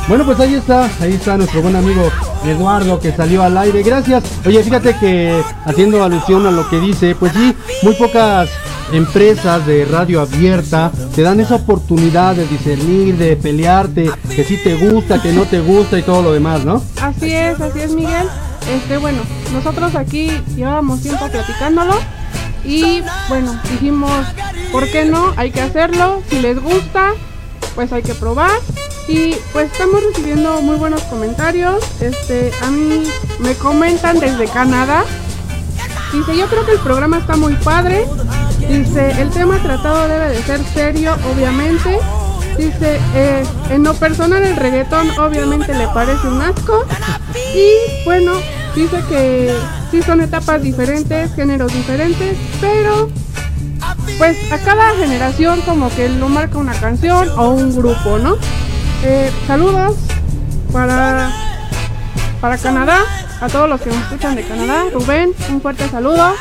[0.07, 2.09] Bueno, pues ahí está, ahí está nuestro buen amigo
[2.45, 3.81] Eduardo que salió al aire.
[3.83, 4.23] Gracias.
[4.45, 8.49] Oye, fíjate que haciendo alusión a lo que dice, pues sí, muy pocas
[8.91, 14.75] empresas de radio abierta te dan esa oportunidad de discernir, de pelearte, que sí te
[14.75, 16.83] gusta, que no te gusta y todo lo demás, ¿no?
[17.01, 18.27] Así es, así es, Miguel.
[18.69, 19.19] Este, bueno,
[19.53, 21.95] nosotros aquí llevábamos tiempo platicándolo
[22.67, 24.11] y bueno, dijimos,
[24.71, 25.33] ¿por qué no?
[25.37, 26.21] Hay que hacerlo.
[26.29, 27.13] Si les gusta,
[27.75, 28.51] pues hay que probar.
[29.07, 31.81] Y pues estamos recibiendo muy buenos comentarios.
[32.01, 33.03] Este, a mí
[33.39, 35.05] me comentan desde Canadá.
[36.11, 38.05] Dice, yo creo que el programa está muy padre.
[38.69, 41.97] Dice, el tema tratado debe de ser serio, obviamente.
[42.57, 46.85] Dice, eh, en lo personal el reggaetón obviamente le parece un asco.
[47.55, 48.33] Y bueno,
[48.75, 49.55] dice que
[49.91, 53.09] sí son etapas diferentes, géneros diferentes, pero
[54.17, 58.35] pues a cada generación como que lo marca una canción o un grupo, ¿no?
[59.03, 59.95] Eh, saludos
[60.73, 61.31] para,
[62.41, 62.99] para Canadá,
[63.39, 64.85] a todos los que nos escuchan de Canadá.
[64.91, 66.33] Rubén, un fuerte saludo.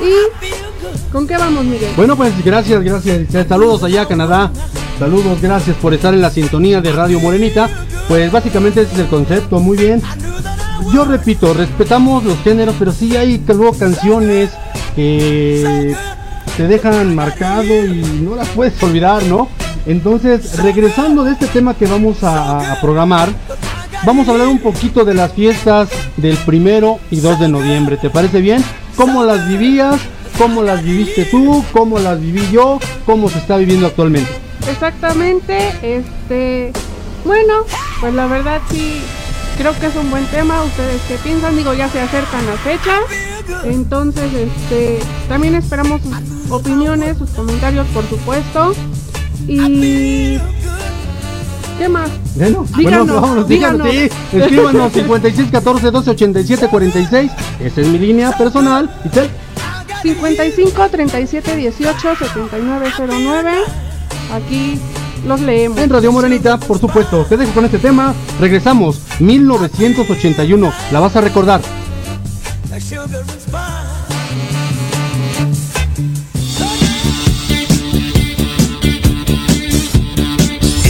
[0.00, 0.65] ¿Y
[1.12, 1.92] con qué vamos, Miguel?
[1.96, 3.46] Bueno, pues gracias, gracias.
[3.48, 4.50] Saludos allá Canadá.
[4.98, 7.68] Saludos, gracias por estar en la sintonía de Radio Morenita.
[8.08, 10.02] Pues básicamente ese es el concepto, muy bien.
[10.92, 14.50] Yo repito, respetamos los géneros, pero sí hay luego canciones
[14.94, 15.94] que
[16.56, 19.48] te dejan marcado y no las puedes olvidar, ¿no?
[19.84, 23.28] Entonces, regresando de este tema que vamos a, a programar,
[24.04, 27.96] vamos a hablar un poquito de las fiestas del primero y 2 de noviembre.
[27.96, 28.64] ¿Te parece bien?
[28.96, 30.00] ¿Cómo las vivías?
[30.38, 31.64] ¿Cómo las viviste tú?
[31.72, 32.78] ¿Cómo las viví yo?
[33.06, 34.30] ¿Cómo se está viviendo actualmente?
[34.70, 36.72] Exactamente, este,
[37.24, 37.54] bueno,
[38.00, 39.00] pues la verdad sí,
[39.56, 40.62] creo que es un buen tema.
[40.64, 41.56] ¿Ustedes qué piensan?
[41.56, 43.00] Digo, ya se acercan las fechas,
[43.64, 48.74] entonces, este, también esperamos sus opiniones, sus comentarios, por supuesto.
[49.46, 50.38] Y
[51.78, 52.10] ¿qué más?
[52.34, 54.12] Bueno, Díganos, bueno, vámonos, díganos, díganos.
[54.30, 54.36] sí.
[54.38, 57.30] Escríbanos 56 14 12 87 46.
[57.60, 58.90] Esa es mi línea personal.
[59.04, 59.30] Itzel.
[60.02, 63.50] 55 37 18 79 09.
[64.32, 64.78] Aquí
[65.26, 65.78] los leemos.
[65.78, 67.24] En Radio Morenita, por supuesto.
[67.24, 68.14] Te dejo con este tema.
[68.40, 69.00] Regresamos.
[69.20, 70.72] 1981.
[70.92, 71.60] La vas a recordar.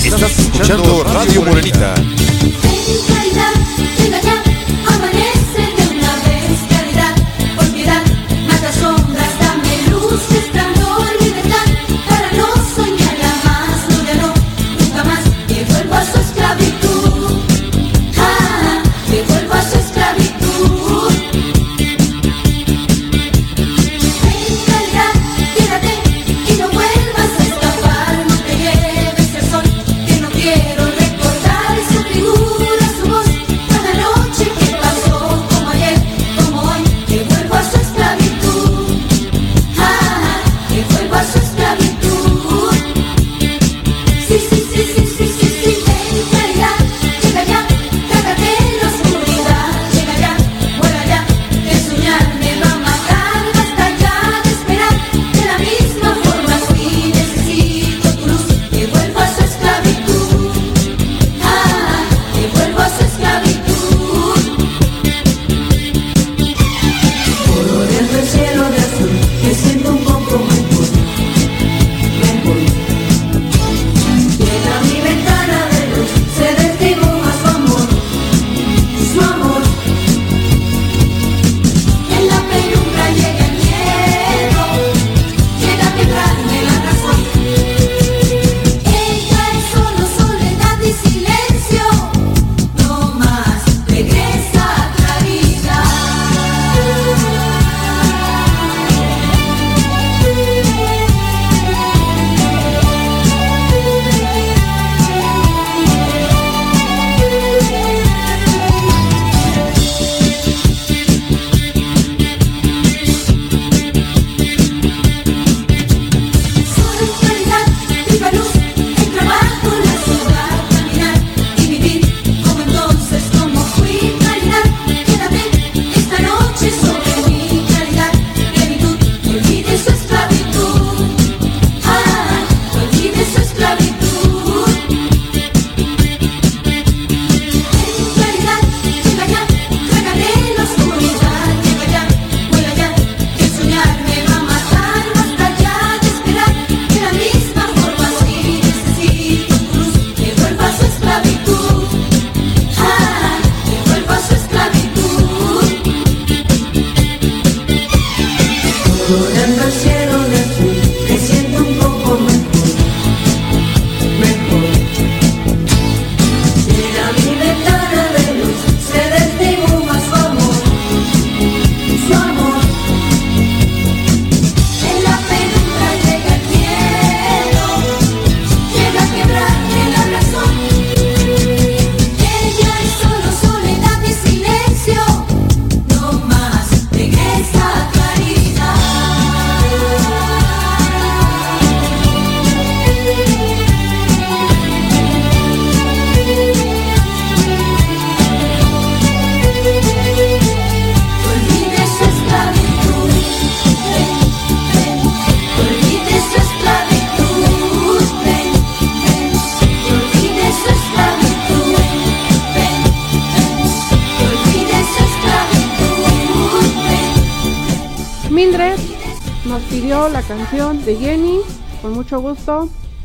[0.04, 1.94] Estás escuchando Radio Morenita.
[1.94, 3.52] Venga ya,
[3.98, 4.55] venga ya.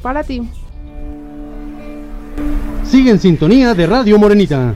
[0.01, 0.41] para ti.
[2.83, 4.73] Sigue en sintonía de Radio Morenita.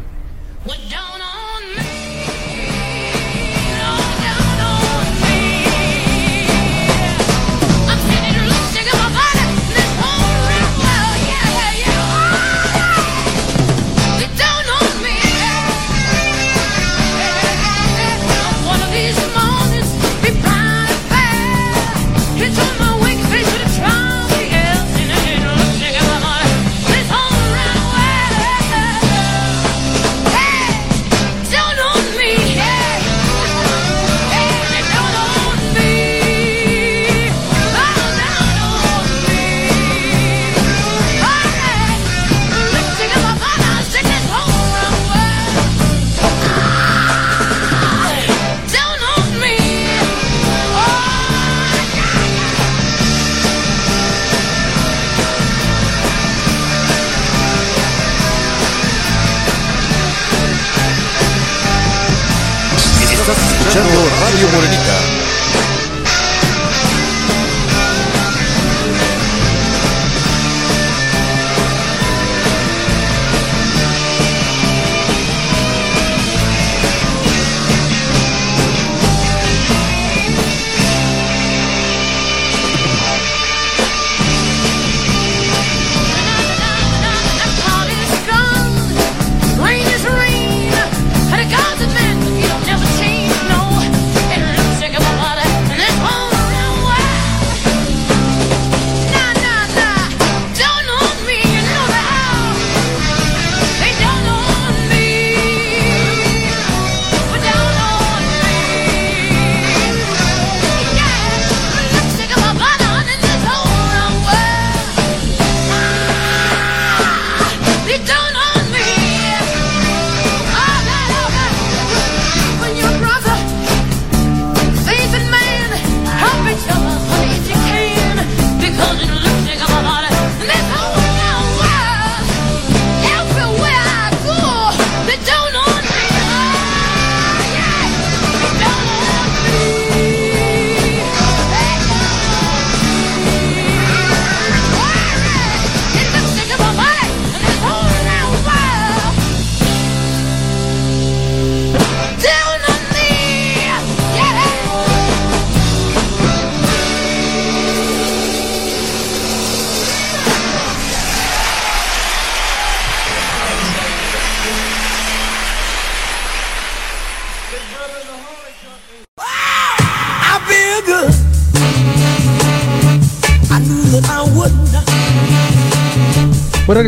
[63.27, 65.24] Estás escuchando Radio Morenita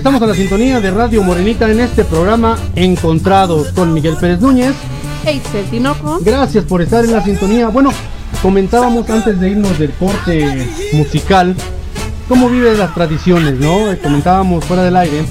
[0.08, 4.74] regresamos a la sintonía de Radio Morenita en este programa Encontrados con Miguel Pérez Núñez.
[5.26, 6.20] Eitzel Tinoco.
[6.22, 7.68] Gracias por estar en la sintonía.
[7.68, 7.90] Bueno,
[8.42, 11.58] comentábamos antes de irnos del corte musical
[12.30, 13.92] cómo viven las tradiciones, ¿no?
[13.92, 15.26] Eh, Comentábamos fuera del aire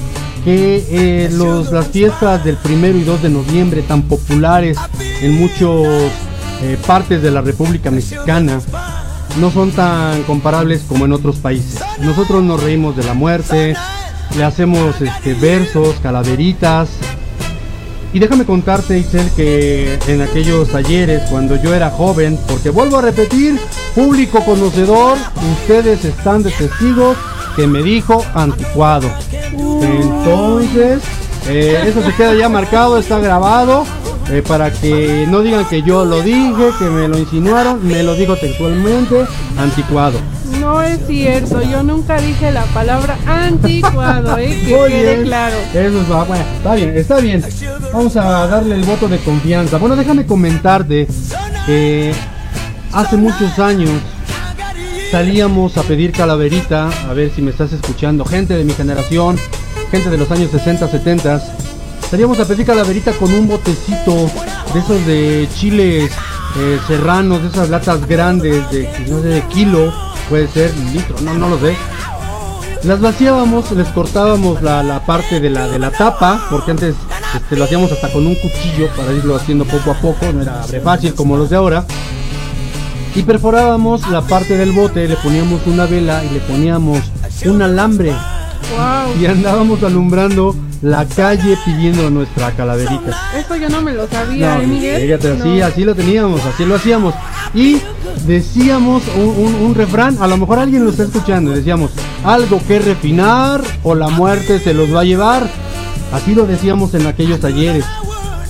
[0.45, 4.77] que eh, los, las fiestas del primero y 2 de noviembre tan populares
[5.23, 6.13] en muchas
[6.87, 8.61] partes de la República Mexicana
[9.41, 11.81] no son tan comparables como en otros países.
[12.01, 13.75] Nosotros nos reímos de la muerte,
[14.37, 16.89] le hacemos este, versos, calaveritas.
[18.13, 23.03] Y déjame contarte, Isel, que en aquellos talleres, cuando yo era joven, porque vuelvo a
[23.03, 23.59] repetir,
[23.95, 25.19] público conocedor,
[25.61, 27.17] ustedes están de testigos
[27.57, 29.09] que me dijo anticuado.
[29.53, 31.03] Entonces,
[31.49, 33.85] eh, eso se queda ya marcado, está grabado.
[34.31, 38.15] eh, para que no digan que yo lo dije, que me lo insinuaron, me lo
[38.15, 39.25] dijo textualmente,
[39.57, 40.19] anticuado.
[40.67, 44.49] No es cierto, yo nunca dije la palabra anticuado, ¿eh?
[44.67, 45.23] que Muy quede bien.
[45.23, 45.55] claro.
[45.73, 47.45] Eso es, bueno, está bien, está bien.
[47.93, 49.79] Vamos a darle el voto de confianza.
[49.79, 51.07] Bueno, déjame comentarte
[51.67, 52.13] que
[52.93, 53.93] hace muchos años
[55.13, 59.39] salíamos a pedir calaverita, a ver si me estás escuchando, gente de mi generación,
[59.93, 61.43] gente de los años 60, 70.
[62.11, 64.29] Salíamos a pedir calaverita con un botecito
[64.75, 66.11] de esos de chiles
[66.59, 71.35] eh, serranos, de esas latas grandes de, no sé, de kilo, puede ser, litro, no,
[71.35, 71.77] no lo sé.
[72.83, 76.95] Las vaciábamos, les cortábamos la, la parte de la, de la tapa, porque antes
[77.35, 80.63] este, lo hacíamos hasta con un cuchillo para irlo haciendo poco a poco, no era
[80.85, 81.85] fácil como los de ahora.
[83.15, 87.01] Y perforábamos la parte del bote, le poníamos una vela y le poníamos
[87.47, 88.13] un alambre.
[88.13, 89.21] Wow.
[89.21, 90.55] Y andábamos alumbrando
[90.87, 93.11] la calle pidiendo nuestra calaverita.
[93.37, 95.03] Esto yo no me lo sabía, No, ¿eh, Miguel?
[95.03, 95.67] fíjate, así, No.
[95.67, 97.13] así lo teníamos, así lo hacíamos.
[97.55, 97.79] Y
[98.25, 101.91] decíamos un, un- un refrán, a lo mejor alguien lo está escuchando, decíamos,
[102.25, 105.49] algo que refinar o la muerte se los va a llevar.
[106.13, 107.85] Así lo decíamos en aquellos talleres.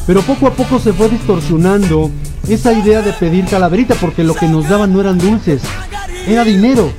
[0.07, 2.11] Pero poco a poco se fue distorsionando
[2.49, 5.63] esa idea de pedir calaverita, porque lo que nos daban no eran dulces,
[6.29, 6.93] era dinero.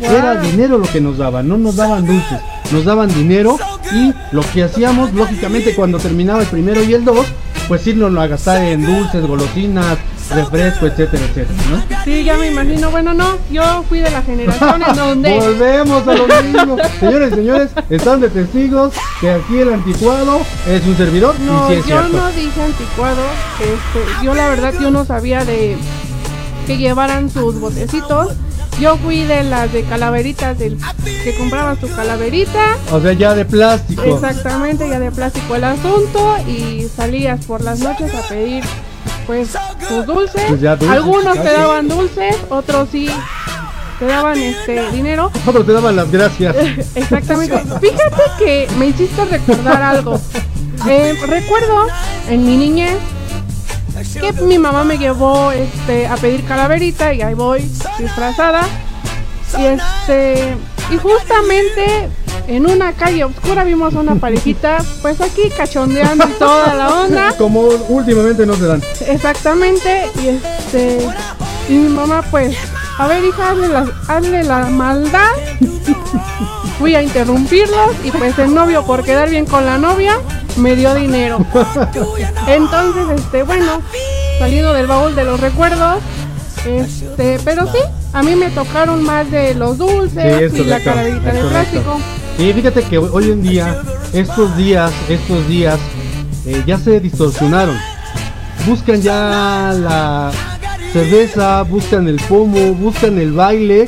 [0.00, 2.38] Era dinero lo que nos daban, no nos daban dulces,
[2.72, 3.58] nos daban dinero
[3.92, 7.26] y lo que hacíamos, lógicamente, cuando terminaba el primero y el dos,
[7.68, 9.98] pues irnos a gastar en dulces, golosinas,
[10.34, 12.04] refresco, etcétera, etcétera, ¿no?
[12.04, 12.90] Sí, ya me imagino.
[12.90, 15.38] Bueno, no, yo fui de la generación en donde...
[15.40, 16.76] Volvemos a lo mismo.
[17.00, 21.80] Señores, señores, están de testigos que aquí el anticuado es un servidor No, y sí
[21.80, 22.16] es yo cierto.
[22.16, 23.22] no dije anticuado.
[23.60, 25.76] Este, yo la verdad yo no sabía de
[26.68, 28.34] que llevaran sus botecitos.
[28.78, 30.76] Yo fui de las de calaveritas del
[31.24, 32.76] que comprabas tu calaverita.
[32.92, 34.02] O sea, ya de plástico.
[34.02, 38.62] Exactamente, ya de plástico el asunto y salías por las noches a pedir
[39.26, 39.56] pues
[39.88, 40.42] tus dulces.
[40.46, 43.08] Pues dulces, Algunos te daban dulces, otros sí
[43.98, 45.32] te daban este dinero.
[45.46, 46.54] Otros te daban las gracias.
[46.94, 47.58] Exactamente.
[47.80, 50.20] Fíjate que me hiciste recordar algo.
[50.86, 51.86] Eh, recuerdo
[52.28, 52.98] en mi niñez
[54.20, 57.60] que mi mamá me llevó este a pedir calaverita y ahí voy
[57.98, 58.62] disfrazada.
[59.58, 60.56] Y este
[60.90, 62.08] y justamente
[62.46, 67.34] en una calle oscura vimos a una parejita pues aquí cachondeando y toda la onda.
[67.38, 68.82] Como últimamente no se dan.
[69.06, 71.08] Exactamente, y este
[71.68, 72.56] y mi mamá pues,
[72.96, 75.30] a ver hija, hazle la, hazle la maldad.
[76.78, 80.18] Fui a interrumpirlos y pues el novio por quedar bien con la novia
[80.56, 81.44] me dio dinero.
[82.46, 83.82] Entonces, este, bueno,
[84.38, 86.00] saliendo del baúl de los recuerdos,
[86.66, 87.78] este, pero sí,
[88.12, 92.00] a mí me tocaron más de los dulces es y la correcto, es de plástico.
[92.38, 95.78] Y fíjate que hoy en día, estos días, estos días,
[96.46, 97.76] eh, ya se distorsionaron.
[98.66, 100.30] Buscan ya la
[100.92, 103.86] cerveza, buscan el pomo, buscan el baile.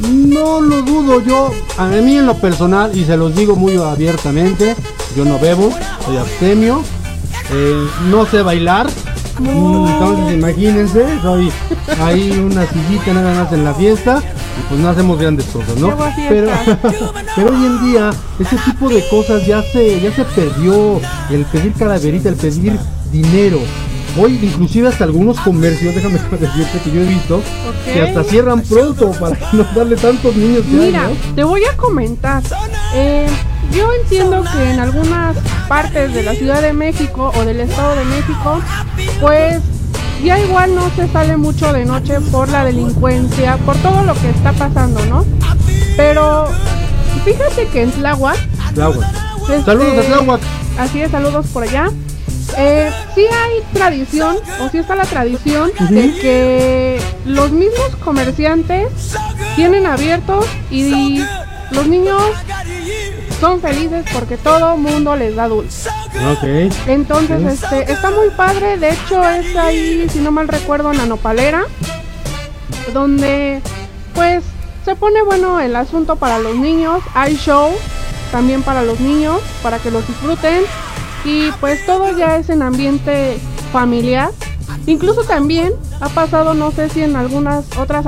[0.00, 4.76] No lo dudo yo, a mí en lo personal, y se los digo muy abiertamente,
[5.16, 5.72] yo no bebo,
[6.04, 6.82] soy abstemio,
[7.50, 8.86] eh, no sé bailar.
[9.40, 11.50] Entonces imagínense, soy
[12.00, 14.20] ahí una sillita nada más en la fiesta
[14.58, 15.96] y pues no hacemos grandes cosas, ¿no?
[16.28, 16.50] Pero,
[17.36, 21.72] pero hoy en día ese tipo de cosas ya se, ya se perdió, el pedir
[21.72, 22.78] calaverita, el pedir
[23.12, 23.58] dinero.
[24.16, 27.42] Hoy inclusive hasta algunos comercios, déjame decirte que yo he visto,
[27.84, 31.34] que hasta cierran pronto para no darle tantos niños que hay, Mira, ¿no?
[31.34, 32.42] te voy a comentar.
[32.94, 33.26] Eh,
[33.72, 35.36] yo entiendo que en algunas
[35.68, 38.60] partes de la Ciudad de México o del Estado de México,
[39.20, 39.60] pues
[40.24, 44.30] ya igual no se sale mucho de noche por la delincuencia, por todo lo que
[44.30, 45.24] está pasando, ¿no?
[45.96, 46.48] Pero
[47.24, 48.38] fíjate que en Tláhuac,
[48.74, 49.06] Tláhuac.
[49.42, 50.40] este, Saludos a Tláhuac.
[50.78, 51.90] Así es, saludos por allá.
[52.56, 58.88] Eh, sí hay tradición, o sí está la tradición de que los mismos comerciantes
[59.54, 61.22] tienen abiertos y
[61.70, 62.22] los niños
[63.40, 65.88] son felices porque todo mundo les da dulce.
[66.32, 66.72] Ok.
[66.86, 68.76] Entonces, este, está muy padre.
[68.78, 71.64] De hecho, es ahí, si no mal recuerdo, en Anopalera,
[72.92, 73.62] donde,
[74.14, 74.42] pues,
[74.84, 77.02] se pone bueno el asunto para los niños.
[77.14, 77.70] Hay show
[78.32, 80.64] también para los niños, para que los disfruten.
[81.28, 83.38] Y pues todo ya es en ambiente
[83.70, 84.30] familiar.
[84.86, 88.06] Incluso también ha pasado, no sé si en algunas otras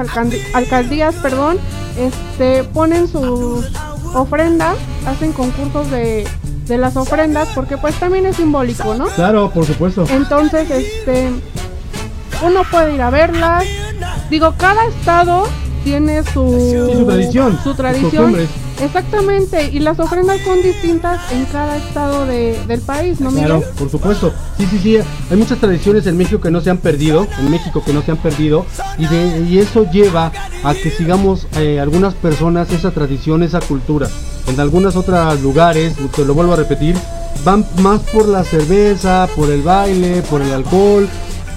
[0.54, 1.58] alcaldías, perdón,
[1.98, 3.66] este, ponen sus
[4.14, 6.26] ofrendas, hacen concursos de,
[6.66, 9.04] de las ofrendas, porque pues también es simbólico, ¿no?
[9.08, 10.06] Claro, por supuesto.
[10.10, 11.30] Entonces, este,
[12.42, 13.64] uno puede ir a verlas.
[14.30, 15.46] Digo, cada estado
[15.84, 18.36] tiene su, Sí, su tradición, su tradición.
[18.80, 23.46] Exactamente, y las ofrendas son distintas en cada estado de- del país, ¿no, Miguel?
[23.48, 24.32] Claro, por supuesto.
[24.56, 24.96] Sí, sí, sí.
[25.30, 28.10] Hay muchas tradiciones en México que no se han perdido, en México que no se
[28.12, 28.64] han perdido,
[28.98, 30.32] y, de, y eso lleva
[30.64, 34.08] a que sigamos eh, algunas personas esa tradición, esa cultura.
[34.46, 36.96] En algunos otros lugares, te lo vuelvo a repetir,
[37.44, 41.08] van más por la cerveza, por el baile, por el alcohol,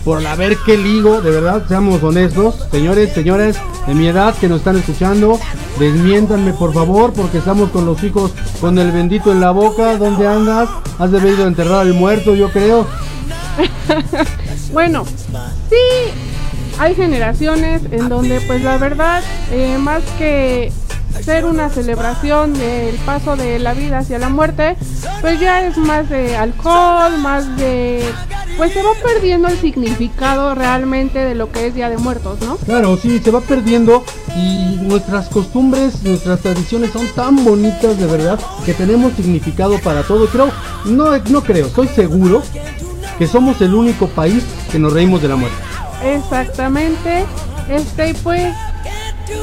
[0.03, 2.55] por la ver qué ligo, de verdad, seamos honestos.
[2.71, 5.39] Señores, señores de mi edad que nos están escuchando,
[5.79, 9.97] desmiéntanme por favor, porque estamos con los hijos con el bendito en la boca.
[9.97, 10.69] ¿Dónde andas?
[10.99, 12.87] Has de haber ido a enterrar al muerto, yo creo.
[14.73, 15.05] Bueno,
[15.69, 16.11] sí,
[16.79, 20.71] hay generaciones en donde pues la verdad, eh, más que
[21.21, 24.75] ser una celebración del paso de la vida hacia la muerte,
[25.21, 28.03] pues ya es más de alcohol, más de...
[28.57, 32.57] Pues se va perdiendo el significado realmente de lo que es Día de Muertos, ¿no?
[32.57, 34.03] Claro, sí, se va perdiendo
[34.35, 40.27] y nuestras costumbres, nuestras tradiciones son tan bonitas de verdad que tenemos significado para todo.
[40.27, 40.51] Creo,
[40.85, 42.43] no, no creo, estoy seguro
[43.17, 45.57] que somos el único país que nos reímos de la muerte.
[46.03, 47.25] Exactamente.
[47.69, 48.53] Este, pues,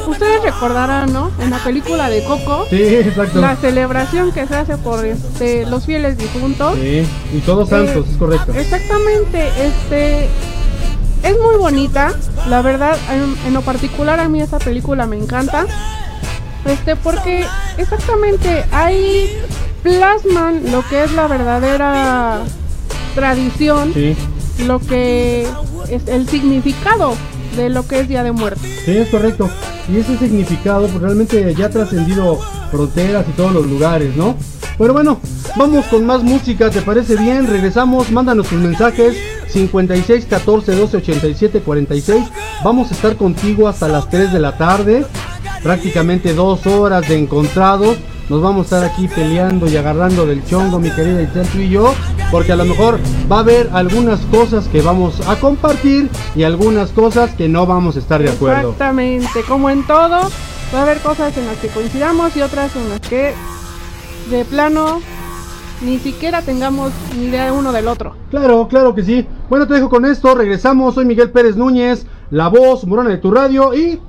[0.07, 1.31] ustedes recordarán, ¿no?
[1.39, 3.39] En la película de Coco, Sí, exacto.
[3.41, 6.75] la celebración que se hace por este, los fieles difuntos.
[6.75, 8.53] Sí, y todos santos, es correcto.
[8.53, 10.25] Exactamente, este
[11.23, 12.13] es muy bonita,
[12.49, 15.65] la verdad, en, en lo particular a mí esta película me encanta.
[16.65, 17.43] Este porque
[17.77, 19.29] exactamente ahí
[19.81, 22.41] plasman lo que es la verdadera
[23.15, 24.15] tradición, Sí,
[24.67, 25.47] lo que
[25.89, 27.15] es el significado
[27.55, 28.63] de lo que es Día de Muertos.
[28.85, 29.49] sí, es correcto.
[29.91, 32.39] Y ese significado pues, realmente ya ha trascendido
[32.69, 34.35] fronteras y todos los lugares, ¿no?
[34.77, 35.19] Pero bueno,
[35.57, 37.47] vamos con más música, ¿te parece bien?
[37.47, 39.15] Regresamos, mándanos tus mensajes
[39.49, 42.25] 56 14 12 87 46.
[42.63, 45.05] Vamos a estar contigo hasta las 3 de la tarde,
[45.61, 47.97] prácticamente dos horas de encontrados.
[48.31, 51.67] Nos vamos a estar aquí peleando y agarrando del chongo, mi querida Itzel, tú y
[51.67, 51.93] yo,
[52.31, 52.97] porque a lo mejor
[53.29, 57.97] va a haber algunas cosas que vamos a compartir y algunas cosas que no vamos
[57.97, 58.69] a estar de acuerdo.
[58.69, 60.29] Exactamente, como en todo,
[60.73, 63.33] va a haber cosas en las que coincidamos y otras en las que
[64.29, 65.01] de plano
[65.81, 68.15] ni siquiera tengamos ni idea uno del otro.
[68.29, 69.27] Claro, claro que sí.
[69.49, 70.95] Bueno, te dejo con esto, regresamos.
[70.95, 73.99] Soy Miguel Pérez Núñez, la voz morona de tu radio y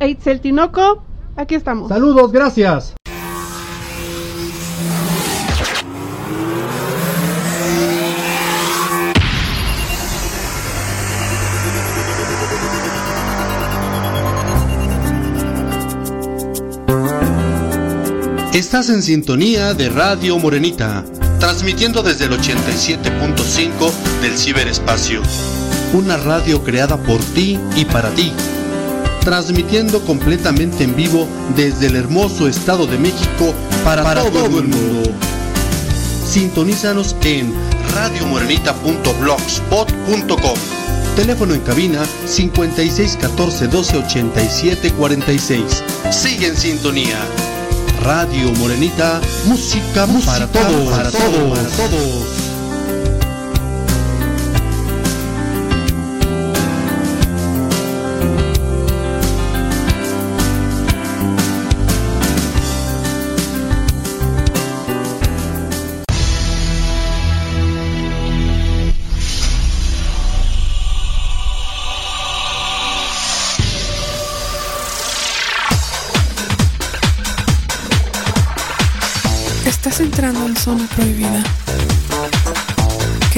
[0.00, 1.02] Eitzel Tinoco,
[1.36, 1.90] aquí estamos.
[1.90, 2.97] saludos, gracias.
[18.58, 21.04] Estás en sintonía de Radio Morenita,
[21.38, 25.22] transmitiendo desde el 87.5 del ciberespacio.
[25.92, 28.32] Una radio creada por ti y para ti.
[29.20, 33.54] Transmitiendo completamente en vivo desde el hermoso Estado de México
[33.84, 35.08] para, todo, el mundo.
[36.26, 37.54] Sintonízanos en
[37.94, 40.58] radiomorenita.blogspot.com.
[41.14, 45.84] Teléfono en cabina 5614 1287 46.
[46.10, 47.20] Sigue en sintonía.
[48.02, 52.47] Radio Morenita, música, para todos, para todos, para todos.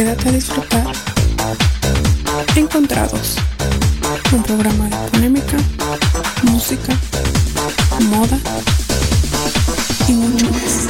[0.01, 0.86] Quédate a disfrutar.
[2.57, 3.36] Encontrados.
[4.32, 5.59] Un programa de polémica,
[6.44, 6.96] música,
[8.09, 8.38] moda
[10.09, 10.88] y mucho más.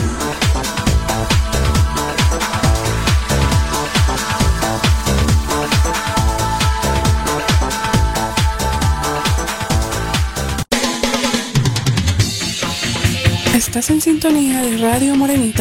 [13.57, 15.60] Estás en sintonía de Radio Morenita.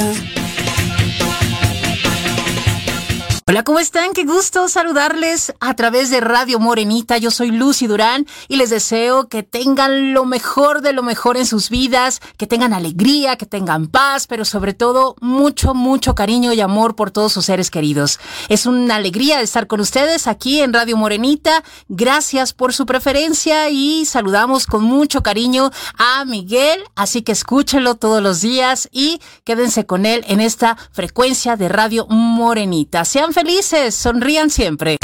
[4.15, 7.17] Qué gusto saludarles a través de Radio Morenita.
[7.17, 11.45] Yo soy Lucy Durán y les deseo que tengan lo mejor de lo mejor en
[11.45, 16.59] sus vidas, que tengan alegría, que tengan paz, pero sobre todo mucho, mucho cariño y
[16.59, 18.19] amor por todos sus seres queridos.
[18.49, 21.63] Es una alegría estar con ustedes aquí en Radio Morenita.
[21.87, 28.23] Gracias por su preferencia y saludamos con mucho cariño a Miguel, así que escúchenlo todos
[28.23, 33.05] los días y quédense con él en esta frecuencia de Radio Morenita.
[33.05, 34.97] Sean felices, sonrían siempre.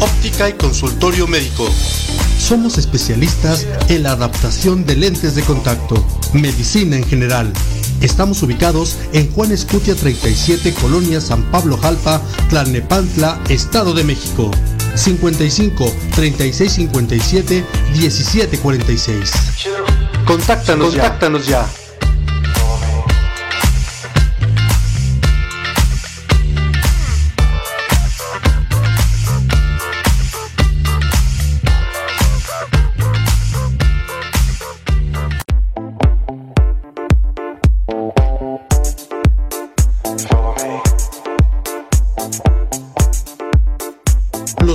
[0.00, 1.68] Óptica y consultorio médico.
[2.38, 5.96] Somos especialistas en la adaptación de lentes de contacto,
[6.32, 7.52] medicina en general.
[8.00, 14.52] Estamos ubicados en Juan Escutia 37, Colonia San Pablo Jalpa, Tlalnepantla, Estado de México.
[14.94, 19.32] 55 36 57 17 46.
[20.24, 21.66] Contáctanos, Contáctanos ya.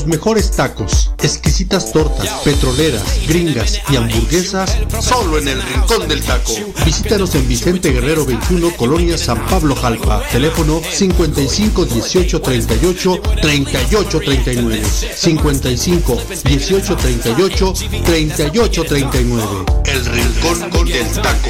[0.02, 6.54] Los mejores tacos, exquisitas tortas, petroleras, gringas y hamburguesas solo en el Rincón del Taco.
[6.84, 10.24] Visítanos en Vicente Guerrero 21, Colonia San Pablo Jalpa.
[10.32, 14.84] Teléfono 55 18 38 38 39.
[15.16, 17.74] 55 18 38
[18.04, 19.46] 38 39.
[19.86, 21.50] El Rincón del Taco.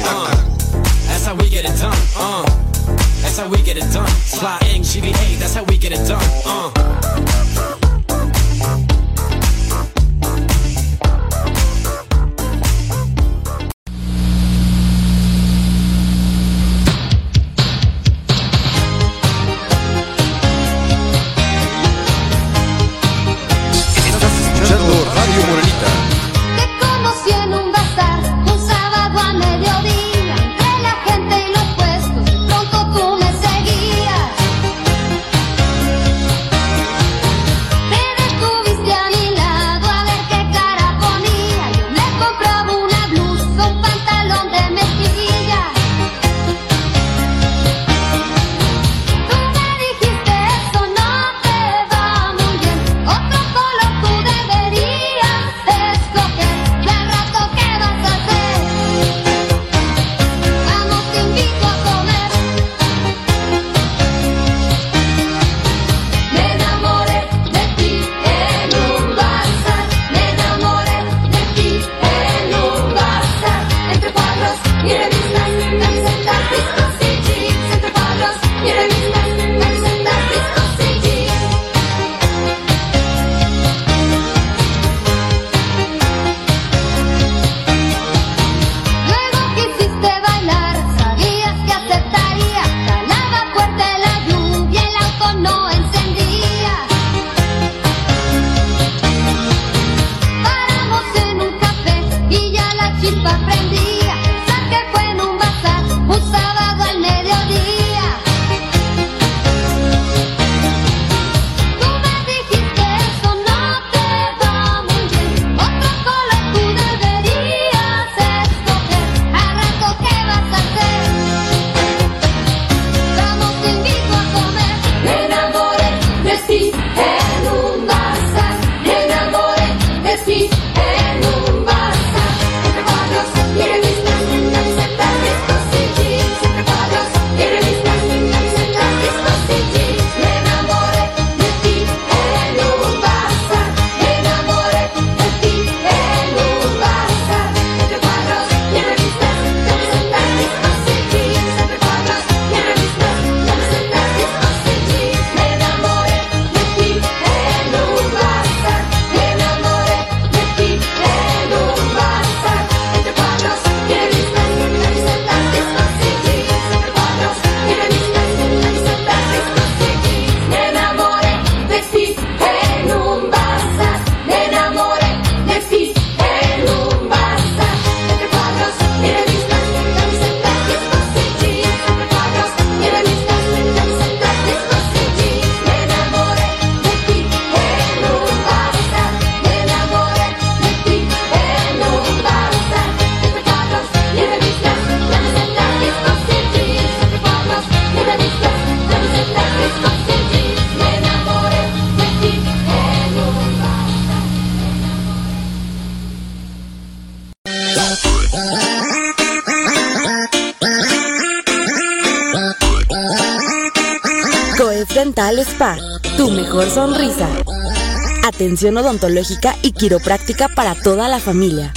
[218.42, 221.72] Atención odontológica y quiropráctica para toda la familia.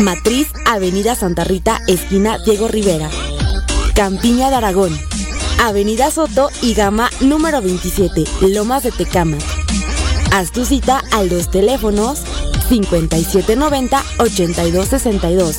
[0.00, 3.08] Matriz, Avenida Santa Rita, esquina Diego Rivera.
[3.94, 4.98] Campiña de Aragón.
[5.62, 9.38] Avenida Soto y Gama número 27, Lomas de Tecama.
[10.32, 12.24] Haz tu cita al dos teléfonos
[12.68, 15.58] 5790-8262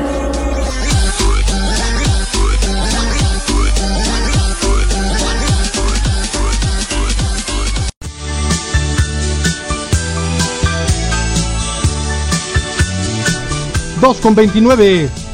[14.01, 15.26] Dos con 29.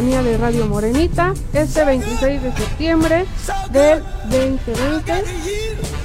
[0.00, 3.26] Sintonía de Radio Morenita este 26 de septiembre
[3.70, 5.24] del 2020.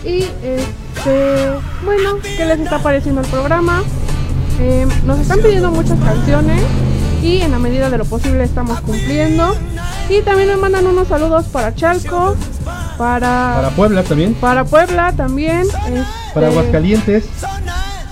[0.03, 1.51] Y este,
[1.85, 3.83] bueno, ¿qué les está pareciendo el programa?
[4.59, 6.61] Eh, nos están pidiendo muchas canciones
[7.23, 9.55] y en la medida de lo posible estamos cumpliendo.
[10.09, 12.35] Y también me mandan unos saludos para Chalco,
[12.97, 14.33] para, Para Puebla también.
[14.33, 15.69] para Puebla también.
[16.33, 17.25] Para este, Aguascalientes.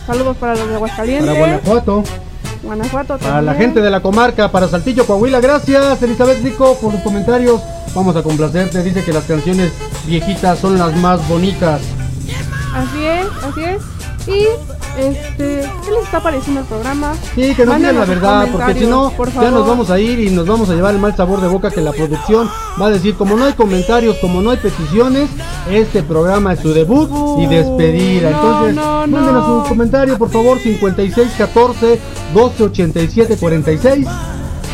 [0.08, 1.28] Saludos para los de Aguascalientes.
[1.28, 2.04] Para Guanajuato.
[2.64, 4.52] Guanajuato Para la gente de la comarca.
[4.52, 5.40] Para Saltillo, Coahuila.
[5.42, 7.62] Gracias, Elizabeth Rico, por los comentarios.
[7.94, 8.82] Vamos a complacerte.
[8.82, 9.72] Dice que las canciones
[10.06, 11.82] viejitas son las más bonitas.
[12.74, 13.82] Así es, así es.
[14.28, 14.48] Y
[14.98, 17.14] Este, ¿qué les está pareciendo el programa?
[17.36, 20.20] Sí, que nos digan la verdad, porque si no, por ya nos vamos a ir
[20.20, 22.48] y nos vamos a llevar el mal sabor de boca que la producción
[22.80, 25.30] va a decir, como no hay comentarios, como no hay peticiones,
[25.70, 27.10] este programa es su debut
[27.40, 28.30] y despedida.
[28.30, 29.18] no, Entonces, no, no.
[29.18, 32.00] mándenos un comentario, por favor, 5614
[32.34, 34.08] 1287 46.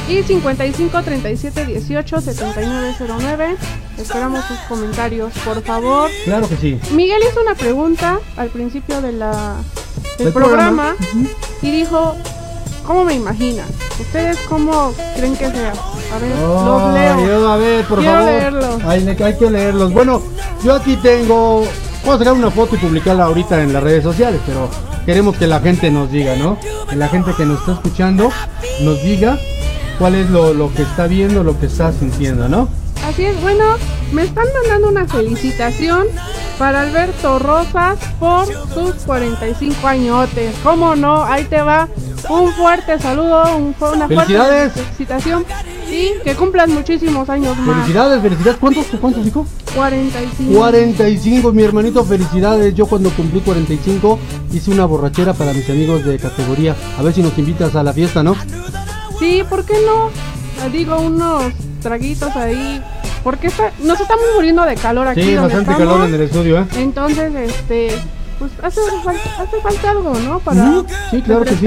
[0.09, 3.55] Y 55 37 18 79 09.
[3.99, 6.09] Esperamos sus comentarios, por favor.
[6.25, 6.79] Claro que sí.
[6.93, 9.57] Miguel hizo una pregunta al principio de la,
[10.17, 11.29] Del programa, programa.
[11.61, 12.15] y dijo,
[12.85, 13.67] ¿cómo me imaginan?
[13.99, 15.73] ¿Ustedes cómo creen que sea?
[16.13, 16.93] A ver, los Ay,
[17.25, 17.27] leo.
[17.27, 18.31] yo, a ver, por Quiero favor.
[18.31, 18.83] leerlos.
[18.85, 19.93] Hay, hay que leerlos.
[19.93, 20.21] Bueno,
[20.63, 21.63] yo aquí tengo.
[22.05, 24.69] Voy a sacar una foto y publicarla ahorita en las redes sociales, pero
[25.05, 26.57] queremos que la gente nos diga, ¿no?
[26.89, 28.31] Que la gente que nos está escuchando
[28.83, 29.37] nos diga
[29.99, 32.69] cuál es lo, lo que está viendo, lo que está sintiendo, ¿no?
[33.09, 33.63] Así es, bueno,
[34.11, 36.05] me están mandando una felicitación
[36.59, 40.53] para Alberto Rosas por sus 45 añotes.
[40.61, 41.23] ¿Cómo no?
[41.23, 41.87] Ahí te va.
[42.29, 44.73] Un fuerte saludo, un una ¡Felicidades!
[44.73, 45.43] fuerte felicitación
[45.89, 47.77] y que cumplan muchísimos años más.
[47.77, 48.59] Felicidades, felicidades.
[48.59, 49.47] ¿Cuántos, cuántos dijo?
[49.73, 50.59] 45.
[50.59, 52.75] 45, mi hermanito, felicidades.
[52.75, 54.19] Yo cuando cumplí 45
[54.53, 56.75] hice una borrachera para mis amigos de categoría.
[56.99, 58.35] A ver si nos invitas a la fiesta, ¿no?
[59.17, 60.11] Sí, ¿por qué no?
[60.69, 62.79] Digo, unos traguitos ahí.
[63.23, 65.93] Porque está- nos estamos muriendo de calor aquí Sí, donde bastante estamos.
[65.93, 66.65] calor en el estudio, ¿eh?
[66.77, 67.89] Entonces, este,
[68.39, 68.79] pues hace,
[69.37, 70.39] hace falta algo, ¿no?
[70.39, 71.65] Para Sí, claro que sí.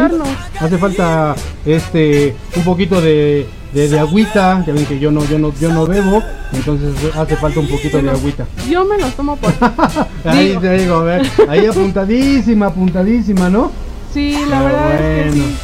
[0.61, 1.35] Hace falta
[1.67, 5.71] este un poquito de, de, de agüita, ya ven que yo no, yo no, yo
[5.73, 6.23] no bebo,
[6.53, 8.47] entonces hace falta un poquito de agüita.
[8.71, 9.53] Yo me los tomo por
[10.25, 10.61] Ahí Digo.
[10.63, 13.71] te digo, a ver, ahí apuntadísima, apuntadísima, ¿no?
[14.15, 15.33] Sí, la Ah, verdad es que bueno.
[15.35, 15.57] sí.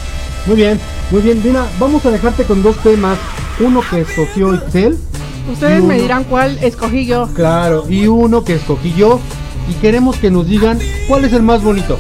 [0.47, 3.19] Muy bien, muy bien, Dina, vamos a dejarte con dos temas,
[3.61, 4.97] uno que escogió Itzel,
[5.53, 7.29] Ustedes me dirán cuál escogí yo.
[7.35, 9.19] claro, y uno que escogí yo,
[9.71, 11.99] y queremos que nos digan cuál es el más bonito.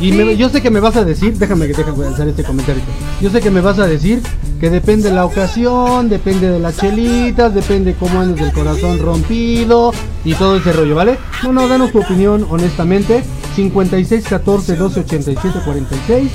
[0.00, 2.82] Y me- yo sé que me vas a decir, déjame que déjame lanzar este comentario.
[3.20, 4.22] Yo sé que me vas a decir
[4.60, 9.92] que depende la ocasión, depende de las chelitas, depende cómo andes del corazón rompido
[10.24, 11.18] y todo ese rollo, ¿vale?
[11.42, 13.24] No, no, danos tu opinión honestamente.
[13.56, 16.30] 56 14 12 87 46.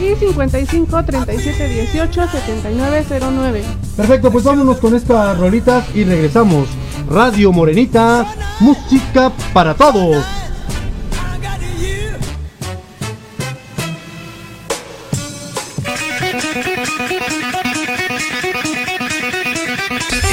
[0.00, 3.64] Y 55 37 18 79 09.
[3.96, 6.68] Perfecto, pues vámonos con estas rolitas y regresamos.
[7.10, 8.26] Radio Morenita,
[8.60, 10.24] música para todos.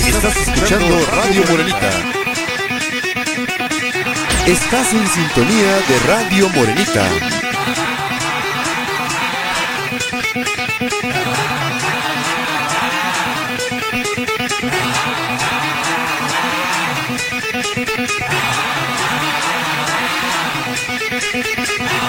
[0.07, 1.89] Estás escuchando Radio Morenita.
[4.47, 7.44] Estás en sintonía de Radio Morenita.
[21.37, 22.04] Ah!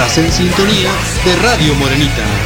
[0.00, 0.90] Estás en sintonía
[1.26, 2.39] de Radio Morenita.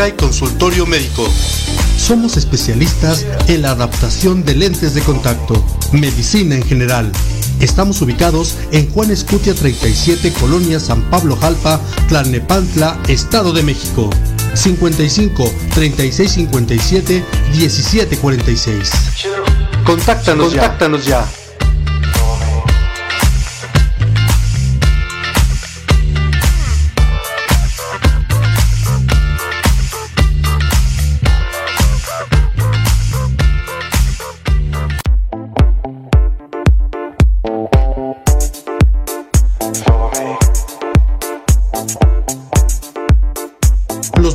[0.00, 1.28] Óptica y consultorio médico.
[1.98, 5.62] Somos especialistas en la adaptación de lentes de contacto,
[5.92, 7.12] medicina en general.
[7.60, 14.08] Estamos ubicados en Juan Escutia 37, Colonia San Pablo Jalpa, Tlalnepantla, Estado de México.
[14.54, 18.90] 55 36 57 17 46.
[19.84, 21.28] Contáctanos, Contáctanos ya.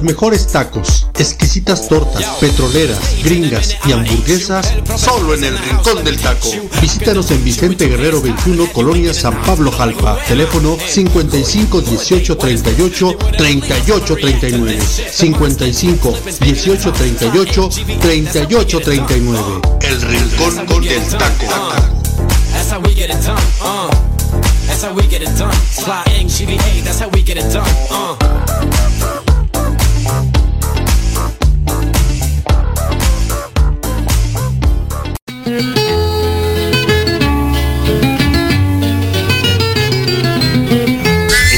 [0.05, 6.49] Mejores tacos, exquisitas tortas, petroleras, gringas y hamburguesas solo en el Rincón del Taco.
[6.81, 10.17] Visítanos en Vicente Guerrero 21, Colonia San Pablo Jalpa.
[10.27, 14.79] Teléfono 55 18 38 38 39.
[15.11, 17.69] 55 18 38
[17.99, 19.61] 38 39.
[19.81, 21.45] El Rincón del Taco.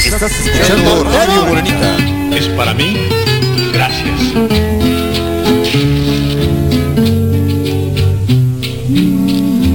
[0.04, 1.96] Estás escuchando Radio Morenita.
[2.36, 2.98] ¿Es para mí?
[3.72, 4.20] Gracias.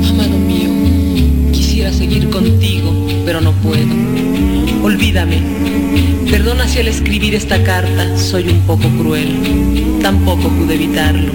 [0.10, 0.70] Amado mío,
[1.52, 2.94] quisiera seguir contigo,
[3.26, 3.88] pero no puedo.
[4.84, 5.42] Olvídame.
[6.30, 10.00] Perdona si al escribir esta carta soy un poco cruel.
[10.04, 11.32] Tampoco pude evitarlo.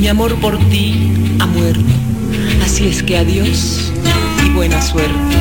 [0.00, 1.84] Mi amor por ti ha muerto.
[2.64, 3.92] Así es que adiós
[4.42, 5.36] y buena suerte.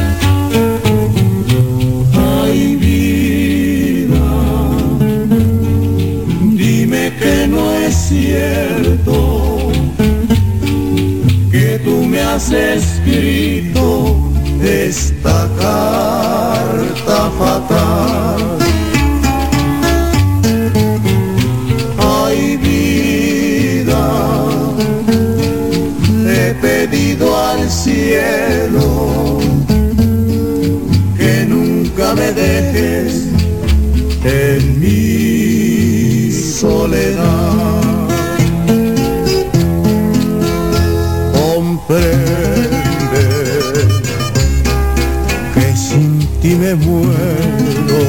[2.43, 4.19] Ay, vida,
[6.57, 9.71] dime que no es cierto
[11.49, 14.29] que tú me has escrito
[14.61, 18.78] esta carta fatal.
[31.17, 33.27] Que nunca me dejes
[34.23, 38.07] en mi soledad.
[41.33, 42.05] Comprende
[45.53, 48.01] que sin ti me muero,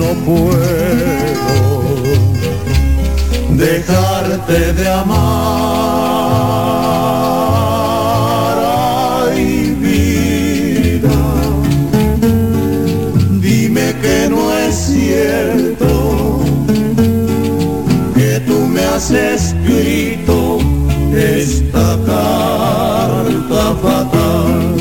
[0.00, 1.23] no puedo
[3.56, 5.14] dejarte de amar.
[9.28, 11.16] Ay, vida,
[13.40, 16.40] dime que no es cierto
[18.14, 20.58] que tú me has escrito
[21.12, 24.73] esta carta fatal.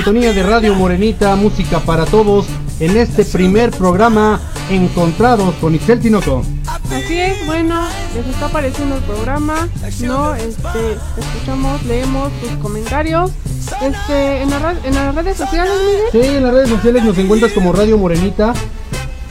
[0.00, 2.46] Sintonía de Radio Morenita, música para todos,
[2.78, 4.40] en este primer programa
[4.70, 6.42] Encontrados con Ixel Tinoco.
[6.90, 7.78] Así es, bueno,
[8.14, 9.68] les está apareciendo el programa,
[10.00, 13.30] no, este, escuchamos, leemos sus comentarios,
[13.82, 16.02] este, en, la en las redes sociales, Miguel.
[16.12, 18.54] Sí, en las redes sociales nos encuentras como Radio Morenita.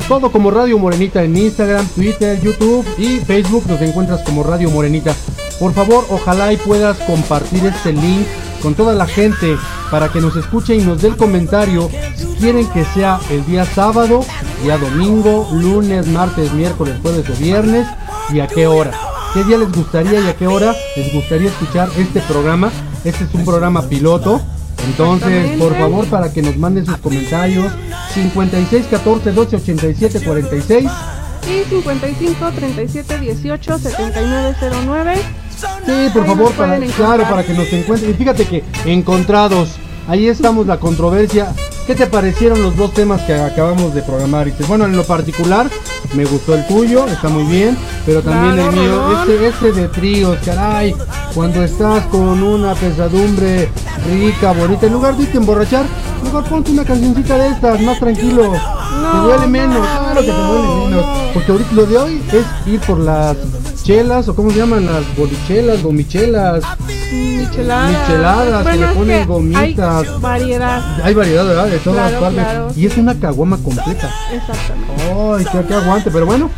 [0.07, 5.15] Todo como Radio Morenita en Instagram, Twitter, YouTube y Facebook nos encuentras como Radio Morenita.
[5.59, 8.27] Por favor, ojalá y puedas compartir este link
[8.61, 9.57] con toda la gente
[9.91, 13.65] para que nos escuche y nos dé el comentario si quieren que sea el día
[13.65, 14.21] sábado,
[14.63, 17.87] día domingo, lunes, martes, miércoles, jueves o viernes
[18.31, 18.91] y a qué hora.
[19.33, 22.71] ¿Qué día les gustaría y a qué hora les gustaría escuchar este programa?
[23.03, 24.41] Este es un programa piloto.
[24.85, 27.71] Entonces, por favor, para que nos manden sus comentarios,
[28.13, 30.89] 56 14 12 87 46.
[31.47, 34.55] Y 55 37 18 79
[34.85, 35.38] 09.
[35.85, 38.11] Sí, por favor, para, claro, para que nos encuentren.
[38.11, 39.75] Y fíjate que encontrados,
[40.07, 41.53] ahí estamos la controversia.
[41.87, 44.47] ¿Qué te parecieron los dos temas que acabamos de programar?
[44.47, 45.67] Y bueno, en lo particular,
[46.13, 47.75] me gustó el tuyo, está muy bien,
[48.05, 50.95] pero también Claro, el mío, este, este de tríos, caray,
[51.33, 53.69] cuando estás con una pesadumbre
[54.07, 55.85] rica, bonita, en lugar de irte a emborrachar,
[56.23, 60.85] mejor ponte una cancioncita de estas, más tranquilo, te duele menos, claro que te duele
[60.85, 63.35] menos, porque ahorita lo de hoy es ir por las
[63.89, 66.63] chelas, o cómo se llaman, las bolichelas, gomichelas,
[67.11, 68.07] Micheladas.
[68.07, 70.07] Micheladas, que le ponen gomitas.
[70.07, 71.01] Hay variedad.
[71.03, 71.65] hay variedad, ¿verdad?
[71.65, 72.71] De todas Claro, partes, claro.
[72.75, 74.13] y es una caguama completa.
[74.31, 75.53] Exactamente.
[75.55, 76.51] Ay, que aguante, pero bueno,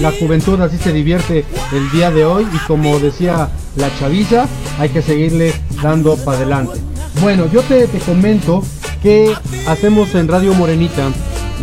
[0.00, 4.46] la juventud así se divierte el día de hoy y como decía la chaviza,
[4.78, 5.52] hay que seguirle
[5.82, 6.80] dando para adelante.
[7.20, 8.62] Bueno, yo te, te comento
[9.02, 9.34] que
[9.66, 11.10] hacemos en Radio Morenita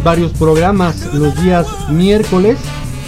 [0.03, 2.59] varios programas los días miércoles,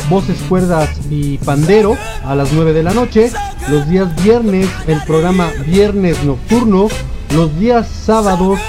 [0.10, 3.32] voces, cuerdas y pandero a las 9 de la noche,
[3.70, 6.88] los días viernes el programa Viernes Nocturno,
[7.34, 8.60] los días sábados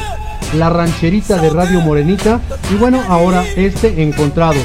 [0.55, 2.41] la rancherita de Radio Morenita
[2.73, 4.59] y bueno, ahora este encontrado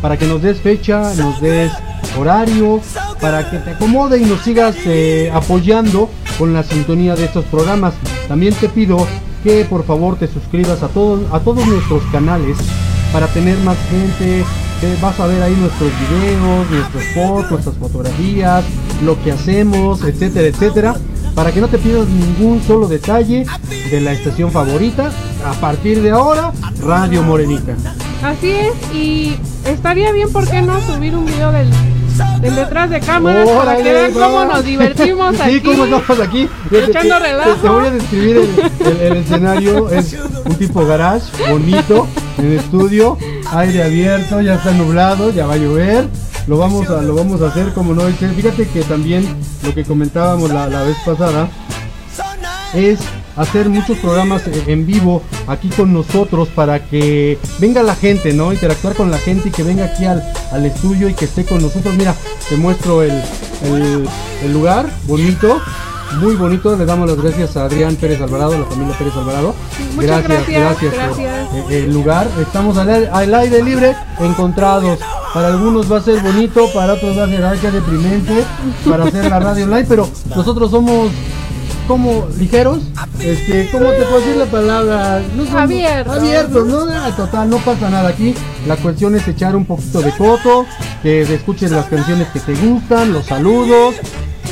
[0.00, 1.72] para que nos des fecha, nos des
[2.18, 2.80] horario,
[3.20, 7.94] para que te acomode y nos sigas eh, apoyando con la sintonía de estos programas.
[8.28, 9.06] También te pido
[9.42, 12.56] que por favor te suscribas a todos a todos nuestros canales
[13.12, 14.44] para tener más gente.
[14.80, 18.64] Que vas a ver ahí nuestros videos, nuestros posts, nuestras fotografías,
[19.04, 20.96] lo que hacemos, etcétera, etcétera
[21.36, 23.44] para que no te pierdas ningún solo detalle
[23.90, 25.12] de la estación favorita.
[25.44, 26.50] A partir de ahora,
[26.80, 27.76] Radio Morenita.
[28.24, 29.36] Así es, y
[29.66, 31.68] estaría bien, ¿por qué no subir un video del,
[32.40, 35.60] del detrás de cámaras para Órale, que vean cómo nos divertimos sí, aquí?
[35.60, 36.48] cómo estamos aquí.
[36.70, 37.54] Echando te- te- relajo.
[37.54, 39.88] Te, voy a describir el, el- el escenario.
[39.90, 42.06] Es un tipo garage, bonito,
[42.38, 43.16] en estudio,
[43.52, 46.08] aire abierto, ya está nublado, ya va a llover.
[46.46, 48.28] Lo vamos a, lo vamos a hacer como no dice.
[48.28, 49.26] Fíjate que también
[49.64, 51.48] lo que comentábamos la, la vez pasada
[52.74, 52.98] es
[53.36, 58.52] hacer muchos programas eh, en vivo aquí con nosotros para que venga la gente, ¿no?
[58.52, 60.22] Interactuar con la gente y que venga aquí al,
[60.52, 61.94] al estudio y que esté con nosotros.
[61.96, 62.14] Mira,
[62.48, 63.12] te muestro el,
[63.64, 64.08] el-
[64.44, 65.60] el lugar, bonito,
[66.20, 66.76] muy bonito.
[66.76, 69.54] Le damos las gracias a Adrián Pérez Alvarado, la familia Pérez Alvarado.
[69.94, 70.44] Muchas gracias,
[70.78, 70.94] por, gracias.
[71.70, 72.28] eh, el lugar.
[72.40, 74.98] Estamos al, aire- al aire libre, encontrados.
[75.34, 78.44] Para algunos va a ser bonito, para otros va a ser qué deprimente,
[78.88, 81.10] para hacer la radio online, pero nosotros somos
[81.86, 82.78] como ligeros,
[83.20, 85.22] este, ¿cómo te puedo decir la palabra?
[85.36, 86.16] No Abiertos.
[86.18, 86.80] Abiertos, ¿no?
[86.90, 88.34] Ah, Total, no pasa nada aquí.
[88.66, 90.66] La cuestión es echar un poquito de coto,
[91.02, 93.94] que escuches las canciones que te gustan, los saludos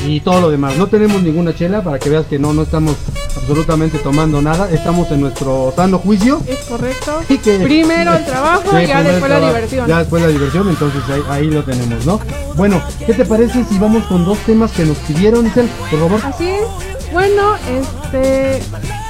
[0.05, 0.77] y todo lo demás.
[0.77, 2.95] No tenemos ninguna chela para que veas que no, no estamos
[3.35, 4.69] absolutamente tomando nada.
[4.71, 6.41] Estamos en nuestro sano juicio.
[6.47, 7.21] Es correcto.
[7.29, 9.87] Y que- Primero el trabajo Sí, y ya después la diversión.
[9.87, 12.19] Ya después la diversión, entonces ahí, ahí lo tenemos, ¿no?
[12.55, 15.67] Bueno, ¿qué te parece si vamos con dos temas que nos pidieron, Isel?
[15.91, 16.19] Por favor.
[16.23, 16.94] Así es.
[17.15, 18.61] Bueno, este.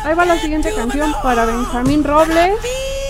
[0.03, 2.53] Ahí va la siguiente canción para Benjamín Robles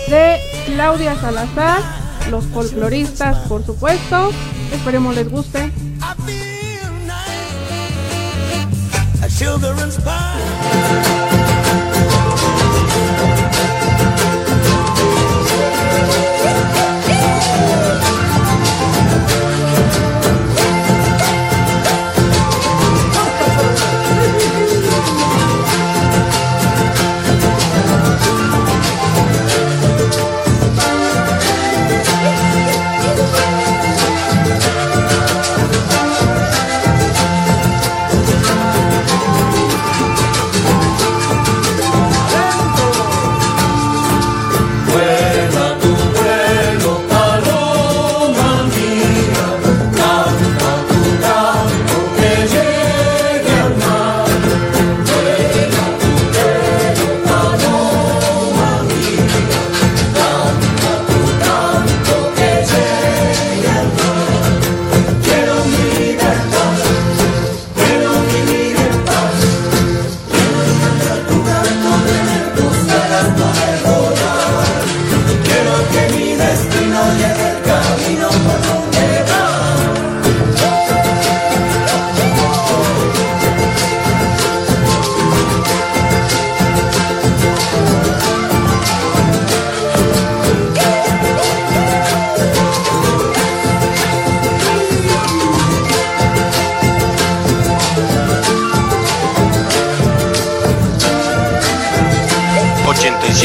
[0.08, 1.82] de Claudia Salazar,
[2.30, 4.32] los folcloristas, por supuesto.
[4.72, 5.70] Esperemos les guste.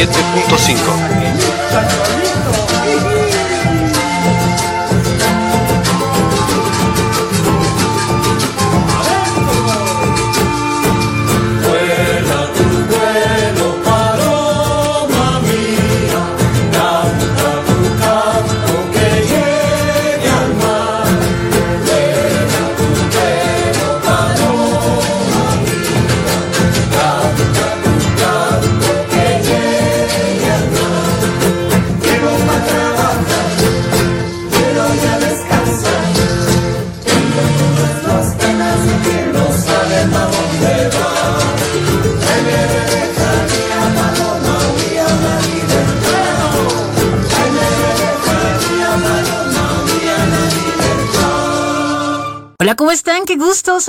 [0.01, 1.10] 107.5.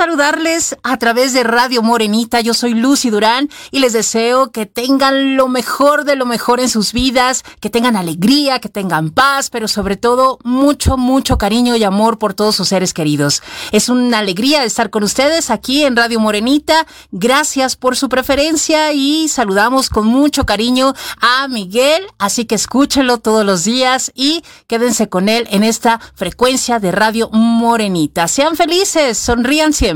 [0.02, 2.40] saludarles a través de Radio Morenita.
[2.40, 6.68] Yo soy Lucy Durán y les deseo que tengan lo mejor de lo mejor en
[6.68, 11.84] sus vidas, que tengan alegría, que tengan paz, pero sobre todo mucho, mucho cariño y
[11.84, 13.44] amor por todos sus seres queridos.
[13.70, 16.84] Es una alegría estar con ustedes aquí en Radio Morenita.
[17.12, 23.46] Gracias por su preferencia y saludamos con mucho cariño a Miguel, así que escúchenlo todos
[23.46, 28.26] los días y quédense con él en esta frecuencia de Radio Morenita.
[28.26, 29.91] Sean felices, sonrían siempre.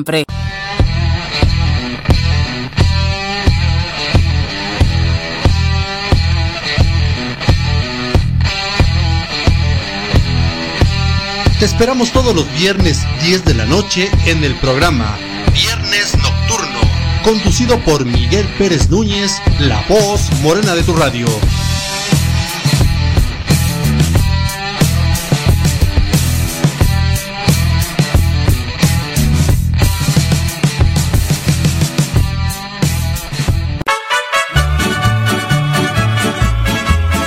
[11.58, 15.16] Te esperamos todos los viernes 10 de la noche en el programa
[15.54, 16.80] Viernes Nocturno,
[17.24, 21.26] conducido por Miguel Pérez Núñez, la voz morena de tu radio.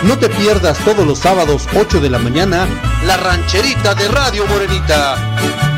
[0.09, 2.67] No te pierdas todos los sábados 8 de la mañana
[3.05, 5.15] la rancherita de Radio Morenita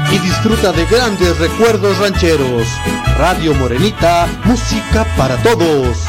[0.10, 2.66] y disfruta de grandes recuerdos rancheros.
[3.18, 6.08] Radio Morenita, música para todos.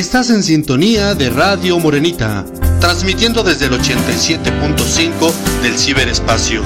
[0.00, 2.46] Estás en sintonía de Radio Morenita,
[2.80, 6.62] transmitiendo desde el 87.5 del ciberespacio.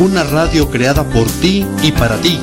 [0.00, 2.40] Una radio creada por ti y para ti.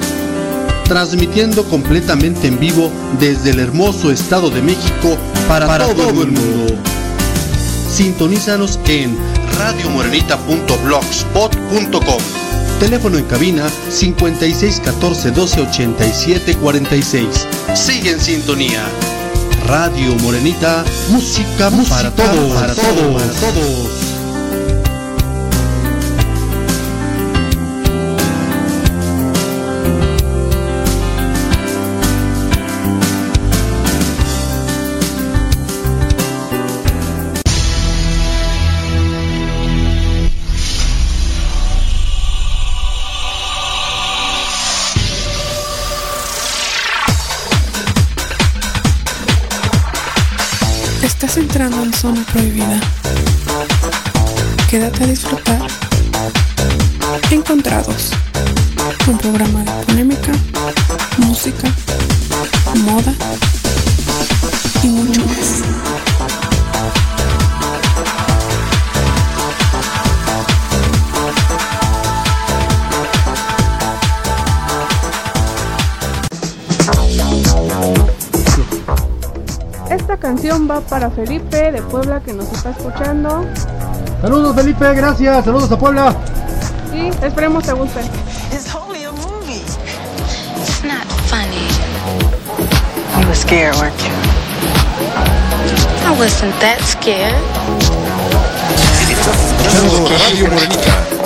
[0.86, 2.90] Transmitiendo completamente en vivo
[3.20, 5.18] desde el hermoso Estado de México
[5.50, 6.74] para, todo, el mundo.
[7.92, 9.18] Sintonízanos en
[9.60, 12.24] radiomorenita.blogspot.com.
[12.80, 17.46] Teléfono en cabina 5614 12 87 46.
[17.74, 18.86] Sigue en sintonía.
[19.66, 24.03] Radio Morenita, música, para todos, para todos, para todos.
[52.34, 52.80] Prohibida.
[54.70, 55.62] Quédate a disfrutar.
[57.32, 58.12] Encontrados.
[59.08, 60.32] Un programa de polémica,
[61.20, 61.68] música,
[62.84, 63.14] moda
[80.24, 83.46] canción va para Felipe de Puebla que nos está escuchando
[84.22, 86.16] Saludos Felipe, gracias, saludos a Puebla.
[86.94, 88.00] y esperemos te guste.
[88.54, 89.62] It's only a movie.
[90.62, 91.68] It's not funny.
[93.20, 94.12] You were scared, weren't you?
[96.08, 97.36] I wasn't that scared.
[99.10, 101.23] Escuchando Radio Morenita.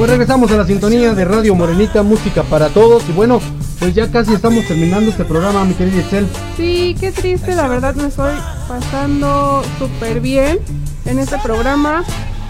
[0.00, 3.06] Pues regresamos a la sintonía de Radio Morenita, música para todos.
[3.10, 3.38] Y bueno,
[3.78, 6.26] pues ya casi estamos terminando este programa, mi querida Excel.
[6.56, 8.32] Sí, qué triste, la verdad me estoy
[8.66, 10.58] pasando súper bien
[11.04, 12.02] en este programa,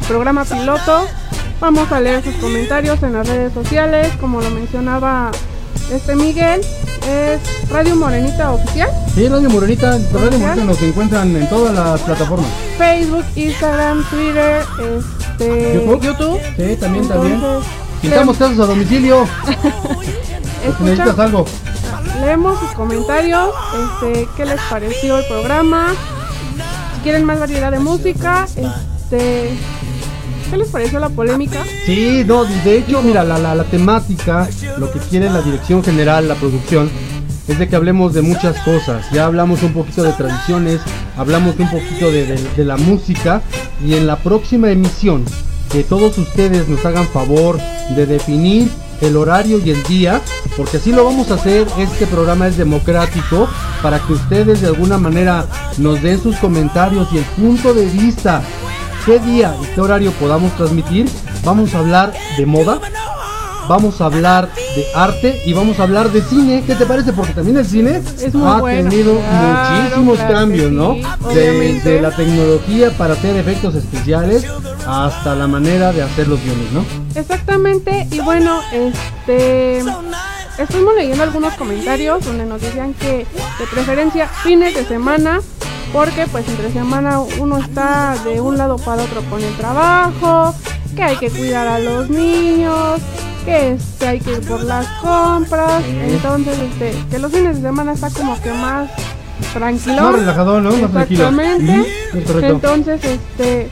[0.06, 1.09] programa piloto.
[1.60, 5.32] Vamos a leer sus comentarios en las redes sociales, como lo mencionaba
[5.92, 6.60] este Miguel,
[7.08, 7.40] es
[7.70, 12.48] Radio Morenita Oficial, Sí, Radio Morenita, Radio Morenita nos encuentran en todas las plataformas.
[12.78, 14.62] Facebook, Instagram, Twitter,
[15.38, 16.40] este, ¿YouTube?
[16.56, 17.40] Sí, también, también.
[18.00, 19.26] Quitamos casos a domicilio.
[20.76, 21.46] Si necesitas algo.
[22.20, 23.48] Leemos sus comentarios,
[24.02, 25.94] este, qué les pareció el programa,
[26.94, 29.58] si quieren más variedad de música, este,
[30.51, 31.64] ¿qué les pareció la polémica?
[31.86, 34.48] Sí, no, de hecho, mira, la, la, la temática,
[34.78, 36.90] lo que quiere la dirección general, la producción,
[37.48, 39.06] es de que hablemos de muchas cosas.
[39.12, 40.81] Ya hablamos un poquito de tradiciones,
[41.16, 43.43] hablamos un poquito de, de- de la música
[43.85, 45.24] y en la próxima emisión,
[45.72, 47.59] que todos ustedes nos hagan favor
[47.97, 48.68] de definir
[49.01, 50.20] el horario y el día,
[50.56, 51.66] porque así lo vamos a hacer.
[51.78, 53.48] Este programa es democrático
[53.82, 55.47] para que ustedes de alguna manera
[55.78, 58.43] nos den sus comentarios y el punto de vista
[59.11, 61.09] qué día y qué horario podamos transmitir.
[61.45, 62.78] Vamos a hablar de moda,
[63.69, 66.62] vamos a hablar de arte y vamos a hablar de cine.
[66.65, 67.12] ¿Qué te parece?
[67.12, 70.95] Porque también el cine Es ha bueno, tenido claro, muchísimos claro cambios, ¿no?
[70.95, 72.01] sí, Desde obviamente.
[72.01, 74.47] la tecnología para hacer efectos especiales
[74.87, 76.85] hasta la manera de hacer los guiones, ¿no?
[77.20, 79.82] Exactamente, y bueno, este
[80.57, 83.27] estuvimos leyendo algunos comentarios donde nos decían que
[83.59, 85.41] de preferencia fines de semana,
[85.92, 90.54] porque pues entre semana uno está de un lado para otro con el trabajo,
[90.94, 93.00] que hay que cuidar a los niños,
[93.44, 97.92] que este, hay que ir por las compras, entonces este, que los fines de semana
[97.92, 98.90] está como que más
[99.52, 100.02] tranquilo.
[100.02, 100.70] Más relajado, ¿no?
[100.76, 101.28] Más tranquilo.
[101.28, 101.88] Exactamente.
[102.46, 103.70] Entonces, este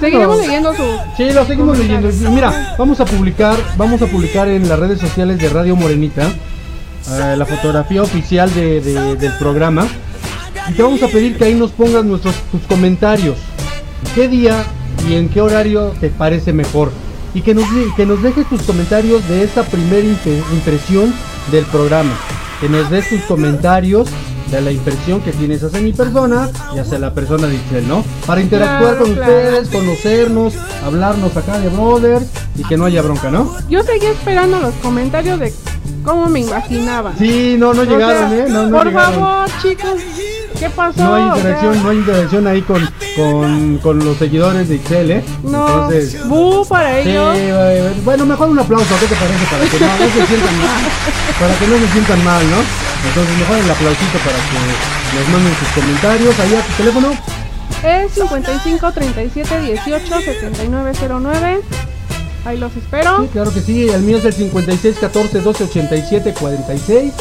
[0.00, 0.42] seguiremos No.
[0.42, 0.82] leyendo su
[1.16, 2.10] Sí, lo seguimos leyendo.
[2.30, 7.34] Mira, vamos a publicar, vamos a publicar en las redes sociales de Radio Morenita eh,
[7.38, 9.86] la fotografía oficial de- de- del programa.
[10.68, 13.36] Y te vamos a pedir que ahí nos pongas nuestros tus comentarios.
[14.14, 14.64] ¿Qué día
[15.08, 16.90] y en qué horario te parece mejor?
[17.34, 17.64] Y que nos,
[17.96, 20.06] que nos dejes tus comentarios de esta primera
[20.52, 21.14] impresión
[21.52, 22.12] del programa.
[22.60, 24.08] Que nos des tus comentarios
[24.50, 28.04] de la impresión que tienes hacia mi persona y hacia la persona de Itzel, ¿no?
[28.26, 29.32] Para interactuar Claro, con claro.
[29.32, 32.26] ustedes, conocernos, hablarnos acá de brothers
[32.56, 33.54] y que no haya bronca, ¿no?
[33.68, 35.52] Yo seguí esperando los comentarios de
[36.04, 37.12] cómo me imaginaba.
[37.18, 38.46] Sí, no, no O llegaron, sea, ¿eh?
[38.48, 39.14] No, no por llegaron.
[39.20, 40.00] favor, chicos,
[40.58, 41.02] ¿qué pasó?
[41.04, 44.76] No hay O sea, interacción, no hay interacción ahí con, con, con los seguidores de
[44.76, 45.24] Excel, ¿eh?
[45.42, 47.36] no, Entonces, bu para sí, ellos.
[47.38, 49.44] eh, bueno, mejor un aplauso, ¿qué te parece?
[49.46, 50.80] Para que no, se sientan mal,
[51.40, 52.56] para que no se sientan mal, ¿no?
[53.08, 57.08] Entonces, mejor el aplausito para que les manden sus comentarios ahí a tu teléfono.
[57.84, 61.60] Es 55 37 18 79 09.
[62.44, 63.22] Ahí los espero.
[63.22, 67.12] Sí, claro que sí, el mío es el 56 14 12 87 46.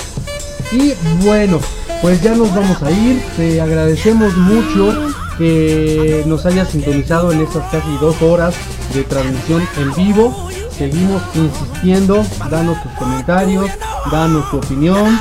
[0.72, 0.93] Y
[1.23, 1.60] bueno,
[2.06, 3.19] pues ya nos vamos a ir.
[3.36, 4.94] Te agradecemos mucho
[5.40, 8.53] que nos hayas sintonizado en estas casi dos horas
[8.94, 10.48] de transmisión en vivo.
[10.77, 13.72] Seguimos insistiendo, danos tus comentarios,
[14.11, 15.19] danos tu opinión.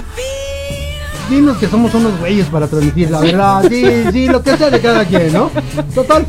[1.31, 3.65] Dinos que somos unos güeyes para transmitir, la verdad.
[3.67, 5.51] Sí, sí, lo que sea de cada quien, ¿no?
[5.95, 6.27] Total,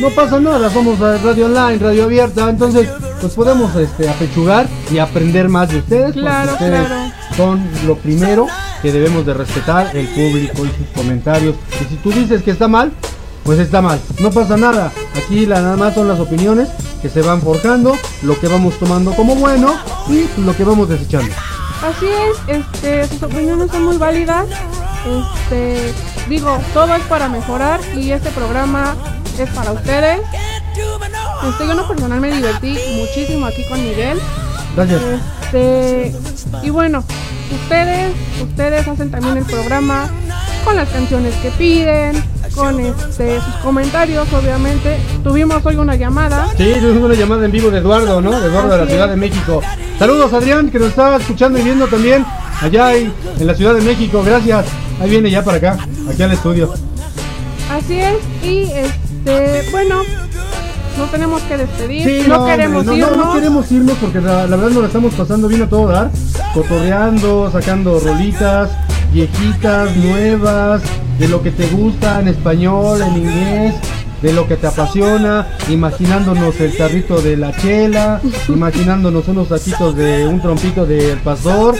[0.00, 2.88] no pasa nada, somos radio online, radio abierta, entonces
[3.20, 7.05] pues podemos este, apechugar y aprender más de ustedes, Claro, ustedes claro.
[7.36, 8.46] Son lo primero
[8.82, 11.54] que debemos de respetar, el público y sus comentarios.
[11.80, 12.92] Y si tú dices que está mal,
[13.44, 14.92] pues está mal, no pasa nada.
[15.14, 16.68] Aquí la, nada más son las opiniones
[17.00, 19.74] que se van forjando, lo que vamos tomando como bueno
[20.08, 21.32] y lo que vamos desechando.
[21.82, 24.46] Así es, este, sus opiniones son muy válidas.
[25.06, 25.92] Este,
[26.28, 28.96] digo, todo es para mejorar y este programa
[29.38, 30.20] es para ustedes.
[31.48, 34.18] Este, yo en lo personal me divertí muchísimo aquí con Miguel.
[34.74, 35.02] Gracias.
[35.44, 36.12] Este,
[36.62, 37.04] y bueno,
[37.54, 38.12] ustedes,
[38.42, 40.10] ustedes hacen también el programa
[40.64, 42.22] con las canciones que piden,
[42.54, 44.98] con este sus comentarios, obviamente.
[45.22, 46.48] Tuvimos hoy una llamada.
[46.56, 48.40] Sí, tuvimos una llamada en vivo de Eduardo, ¿no?
[48.40, 49.62] De Eduardo de la Ciudad de México.
[49.98, 52.24] Saludos Adrián, que nos está escuchando y viendo también
[52.60, 54.22] allá en, en la Ciudad de México.
[54.24, 54.66] Gracias.
[55.00, 55.78] Ahí viene ya para acá,
[56.10, 56.72] aquí al estudio.
[57.70, 60.02] Así es, y este, bueno,
[60.98, 63.16] no tenemos que despedir, Sí, no, hombre, queremos no, no, irnos.
[63.16, 66.10] no queremos irnos porque la, la verdad nos la estamos pasando bien a todo dar,
[66.54, 68.70] cotorreando, sacando rolitas,
[69.12, 70.82] viejitas, nuevas,
[71.18, 73.74] de lo que te gusta en español, en inglés,
[74.22, 80.26] de lo que te apasiona, imaginándonos el carrito de la chela, imaginándonos unos taquitos de
[80.26, 81.74] un trompito del pastor.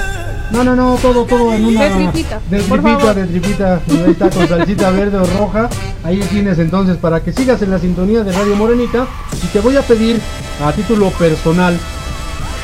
[0.52, 1.84] No, no, no, todo, todo en una...
[1.84, 5.68] De tripita, De tripita, de tripita, ahí está con salsita verde o roja.
[6.04, 9.06] Ahí tienes entonces para que sigas en la sintonía de Radio Morenita.
[9.42, 10.20] Y te voy a pedir
[10.64, 11.76] a título personal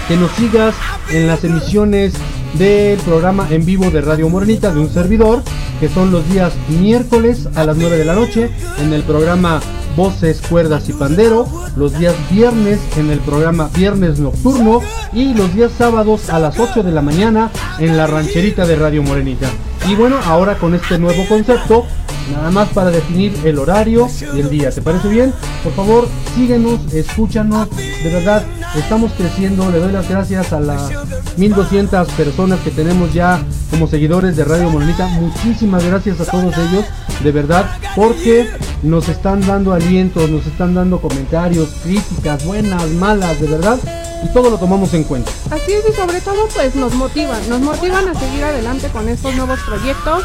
[0.07, 0.75] que nos sigas
[1.11, 2.15] en las emisiones
[2.55, 5.43] del programa en vivo de Radio Morenita de un servidor,
[5.81, 9.61] que son los días miércoles a las 9 de la noche en el programa
[9.97, 11.47] Voces, Cuerdas y Pandero,
[11.77, 14.81] los días viernes en el programa Viernes Nocturno
[15.12, 19.02] y los días sábados a las 8 de la mañana en la rancherita de Radio
[19.02, 19.48] Morenita.
[19.89, 21.86] Y bueno, ahora con este nuevo concepto,
[22.31, 24.70] nada más para definir el horario y el día.
[24.70, 25.32] ¿Te parece bien?
[25.62, 28.44] Por favor, síguenos, escúchanos, de verdad,
[28.77, 30.90] estamos creciendo, le doy las gracias a las
[31.36, 35.07] 1200 personas que tenemos ya como seguidores de Radio Morenita.
[35.09, 36.85] Muchísimas gracias a todos ellos,
[37.23, 37.66] de verdad,
[37.97, 38.49] porque
[38.82, 43.78] nos están dando alientos, nos están dando comentarios, críticas, buenas, malas, de verdad,
[44.24, 45.31] y todo lo tomamos en cuenta.
[45.51, 49.35] Así es y sobre todo pues nos motivan, nos motivan a seguir adelante con estos
[49.35, 50.24] nuevos proyectos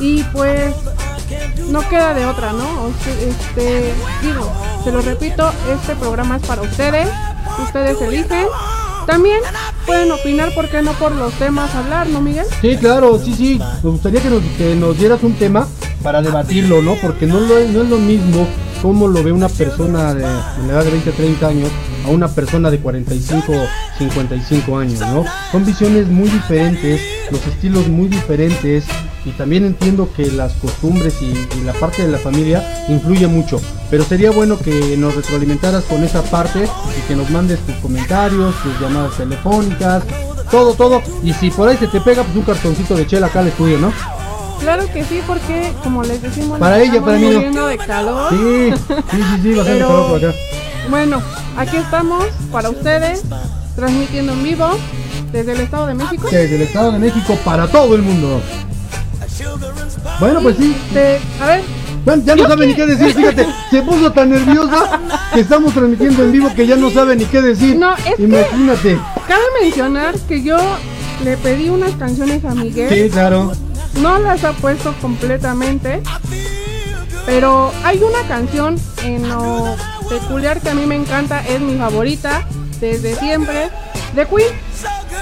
[0.00, 0.74] y pues
[1.68, 2.88] no queda de otra, ¿no?
[3.06, 3.92] Este,
[4.22, 4.52] digo,
[4.84, 7.08] se lo repito, este programa es para ustedes,
[7.62, 8.46] ustedes eligen.
[9.06, 9.40] También
[9.84, 12.46] pueden opinar, ¿por qué no por los temas hablar, no Miguel?
[12.60, 13.60] Sí, claro, sí, sí.
[13.82, 15.66] Me gustaría que nos, que nos dieras un tema
[16.02, 16.94] para debatirlo, ¿no?
[16.96, 18.46] Porque no, lo es, no es lo mismo
[18.80, 21.70] cómo lo ve una persona de, de la edad de 20, 30 años
[22.04, 23.52] a una persona de 45,
[23.98, 25.24] 55 años, ¿no?
[25.50, 27.00] Son visiones muy diferentes,
[27.30, 28.84] los estilos muy diferentes
[29.24, 33.60] y también entiendo que las costumbres y, y la parte de la familia influye mucho.
[33.90, 38.54] Pero sería bueno que nos retroalimentaras con esa parte y que nos mandes tus comentarios,
[38.62, 40.02] tus llamadas telefónicas,
[40.50, 41.02] todo, todo.
[41.22, 43.78] Y si por ahí se te pega, pues un cartoncito de chela acá al estudio,
[43.78, 43.92] ¿no?
[44.60, 47.32] Claro que sí, porque como les decimos, Para ella, para mí no.
[47.32, 48.30] muriendo de calor.
[48.30, 50.38] Sí, sí, sí, sí, bastante Pero, calor por acá.
[50.90, 51.22] Bueno,
[51.56, 53.22] aquí estamos para ustedes,
[53.76, 54.70] transmitiendo en vivo
[55.32, 56.28] desde el Estado de México.
[56.30, 58.40] Desde el Estado de México para todo el mundo.
[60.20, 60.76] Bueno, pues sí.
[60.88, 61.62] Este, a ver.
[62.04, 65.00] Bueno, ya no sabe ni qué decir, fíjate, se puso tan nerviosa
[65.32, 67.76] que estamos transmitiendo en vivo que ya no sabe ni qué decir.
[67.76, 68.98] No, es que- Imagínate.
[69.28, 70.58] Cabe mencionar que yo
[71.24, 72.88] le pedí unas canciones a Miguel.
[72.90, 73.52] Sí, claro.
[74.00, 76.02] No las ha puesto completamente.
[77.24, 79.76] Pero hay una canción en lo
[80.08, 82.42] peculiar que a mí me encanta, es mi favorita
[82.80, 83.68] desde siempre,
[84.14, 84.48] de Queen,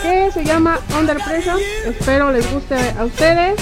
[0.03, 1.63] que se llama Under Pressure.
[1.87, 3.55] Espero les guste a ustedes.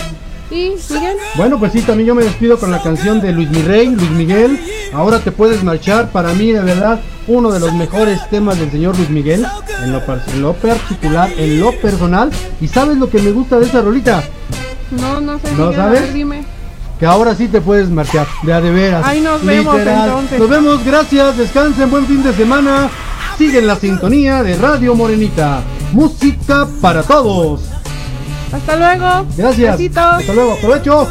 [0.51, 3.89] Y Miguel, Bueno, pues sí, también yo me despido con la canción de Luis Mirrey,
[3.89, 4.59] Luis Miguel.
[4.95, 6.09] Ahora te puedes marchar.
[6.11, 9.47] Para mí, de verdad, uno de los mejores temas del señor Luis Miguel.
[9.85, 10.01] En lo,
[10.33, 12.31] en lo particular, en lo personal.
[12.63, 14.23] ¿Y sabes lo que me gusta de esa rolita?
[14.91, 16.01] no, no sé, ¿No Miguel, sabes?
[16.01, 16.45] ver, dime.
[16.99, 18.27] Que ahora sí te puedes marchar.
[18.43, 19.05] De a de veras.
[19.07, 20.39] Ahí nos vemos, entonces.
[20.39, 21.37] Nos vemos, gracias.
[21.37, 22.91] Descansen, buen fin de semana.
[23.37, 25.63] Sigue en la sintonía de Radio Morenita.
[25.93, 27.63] Música para todos.
[28.53, 29.27] Hasta luego.
[29.37, 29.79] Gracias.
[29.79, 30.03] Besitos.
[30.03, 30.53] Hasta luego.
[30.55, 31.09] Aprovecho.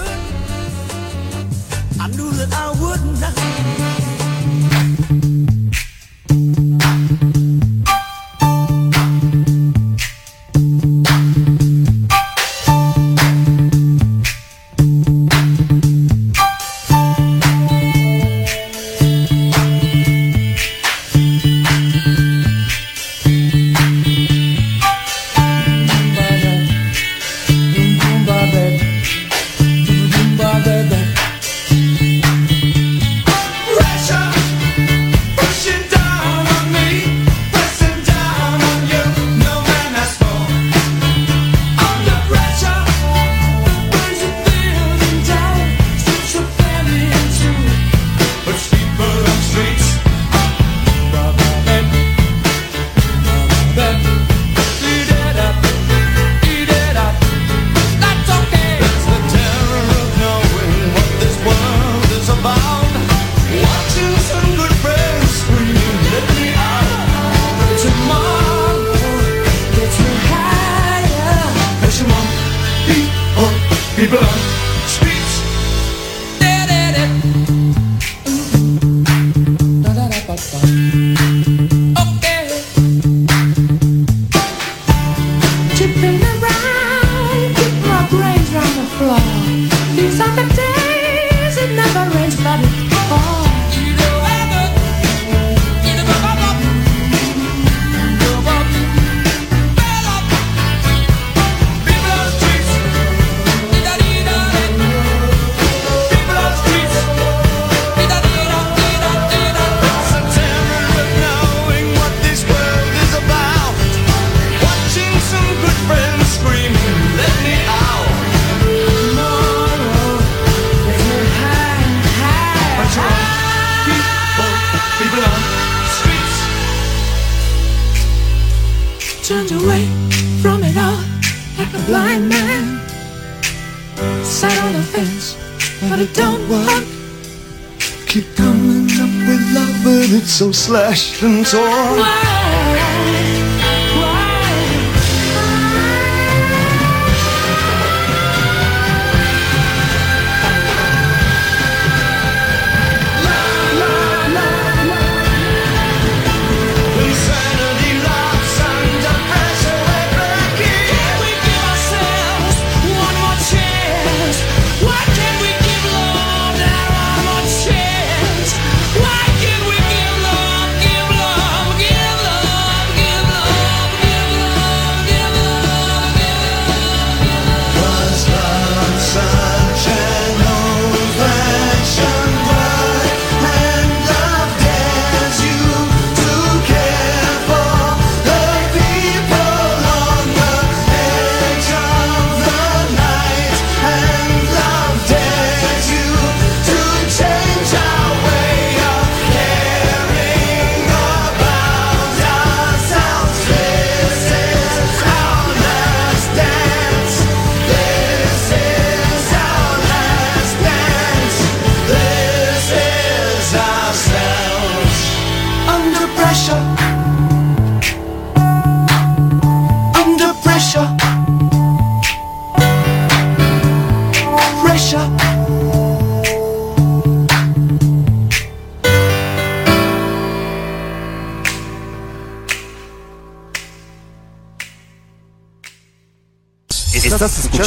[140.88, 141.37] aşkın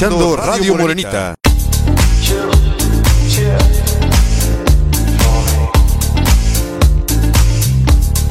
[0.00, 1.34] escuchando Radio Morenita.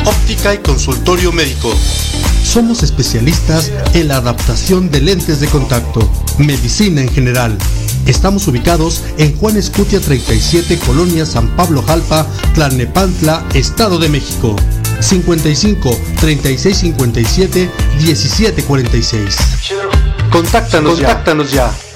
[0.03, 1.71] Óptica y consultorio médico.
[2.43, 6.09] Somos especialistas en la adaptación de lentes de contacto,
[6.39, 7.55] medicina en general.
[8.07, 12.25] Estamos ubicados en Juan Escutia 37, Colonia San Pablo Jalpa,
[12.55, 14.55] Tlalnepantla, Estado de México.
[15.01, 17.69] 55 36 57
[17.99, 19.37] 17 46.
[20.31, 21.67] Contáctanos, Contáctanos ya.
[21.67, 21.88] ya.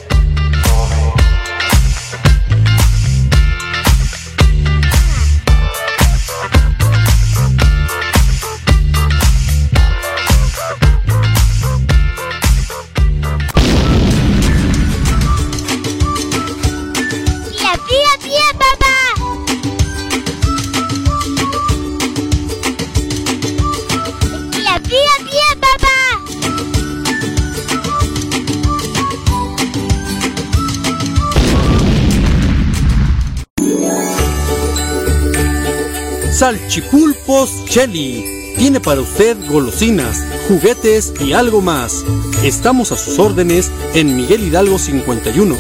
[36.44, 38.54] Salchipulpos Cheli.
[38.58, 42.04] Tiene para usted golosinas, juguetes y algo más.
[42.44, 45.56] Estamos a sus órdenes en Miguel Hidalgo 51.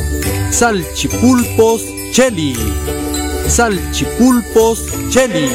[0.52, 2.58] Salchipulpos Cheli.
[3.48, 5.50] Salchipulpos Cheli.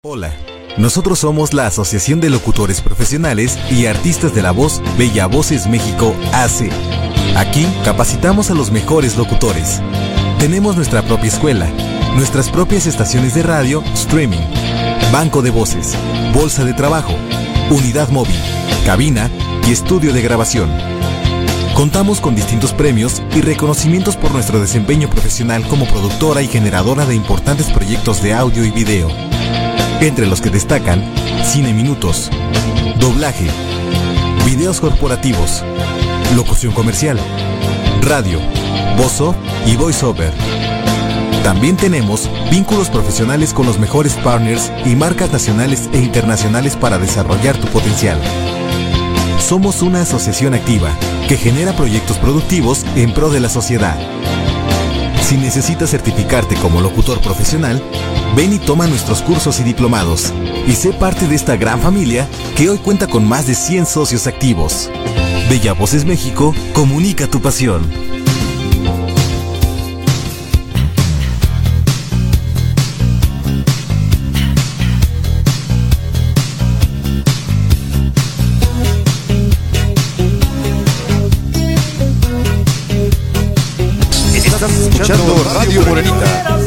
[0.00, 0.32] Hola,
[0.78, 6.14] nosotros somos la Asociación de Locutores Profesionales y Artistas de la Voz Bella Voces México
[6.32, 6.70] AC.
[7.38, 9.80] Aquí capacitamos a los mejores locutores.
[10.40, 11.68] Tenemos nuestra propia escuela,
[12.16, 14.40] nuestras propias estaciones de radio, streaming,
[15.12, 15.94] banco de voces,
[16.34, 17.14] bolsa de trabajo,
[17.70, 18.34] unidad móvil,
[18.84, 19.30] cabina
[19.68, 20.68] y estudio de grabación.
[21.74, 27.14] Contamos con distintos premios y reconocimientos por nuestro desempeño profesional como productora y generadora de
[27.14, 29.08] importantes proyectos de audio y video,
[30.00, 31.04] entre los que destacan
[31.44, 32.30] Cine Minutos,
[32.98, 33.46] Doblaje,
[34.50, 35.62] Videos Corporativos,
[36.34, 37.18] Locución Comercial,
[38.00, 38.40] Radio,
[38.96, 39.34] Vozo
[39.66, 40.32] y VoiceOver.
[41.44, 47.58] También tenemos vínculos profesionales con los mejores partners y marcas nacionales e internacionales para desarrollar
[47.58, 48.18] tu potencial.
[49.38, 50.96] Somos una asociación activa
[51.28, 53.98] que genera proyectos productivos en pro de la sociedad.
[55.28, 57.82] Si necesitas certificarte como locutor profesional,
[58.34, 60.32] ven y toma nuestros cursos y diplomados
[60.66, 62.26] y sé parte de esta gran familia
[62.56, 64.90] que hoy cuenta con más de 100 socios activos.
[65.50, 67.82] Bella Voces México, comunica tu pasión.
[84.60, 86.58] Estás escuchando Radio Morenita.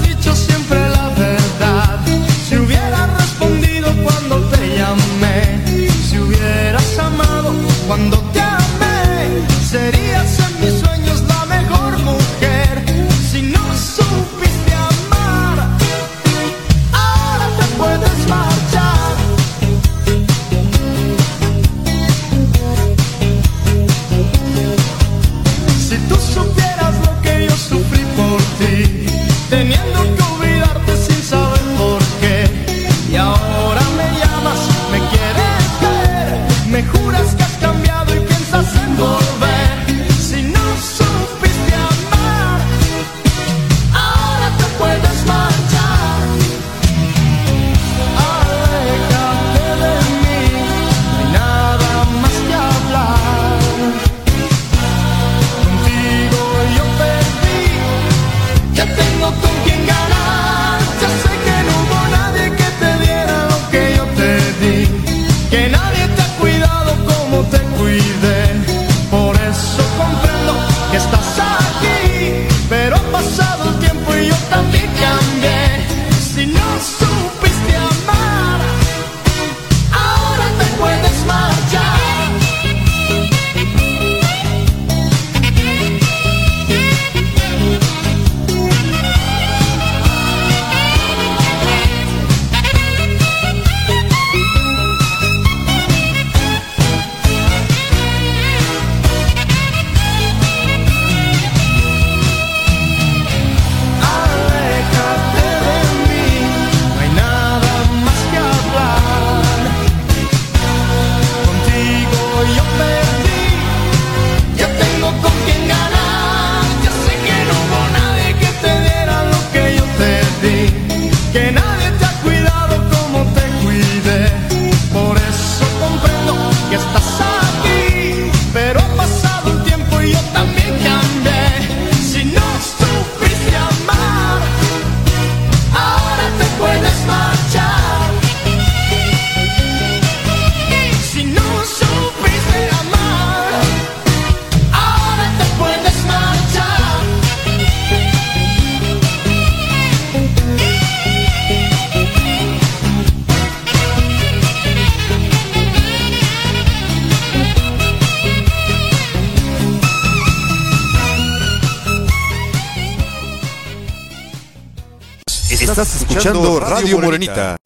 [166.22, 167.58] Escuchando Radio Morenita.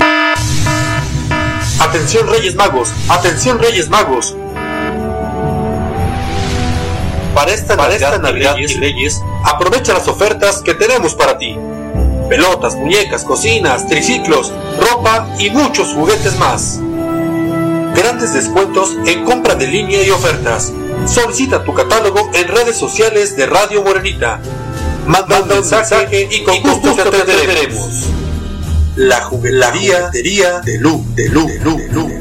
[1.82, 4.34] Atención Reyes Magos, atención Reyes Magos.
[7.34, 11.58] Para esta Navidad, esta Navidad y Reyes, aprovecha las ofertas que tenemos para ti.
[12.30, 16.80] Pelotas, muñecas, cocinas, triciclos, ropa y muchos juguetes más.
[17.94, 20.72] Grandes descuentos en compra de línea y ofertas.
[21.06, 24.40] Solicita tu catálogo en redes sociales de Radio Morenita.
[25.08, 28.15] Manda un mensaje y con gusto te atenderemos.
[28.98, 32.15] La juguetería de Lu, de Lu, de Lu, de Lu.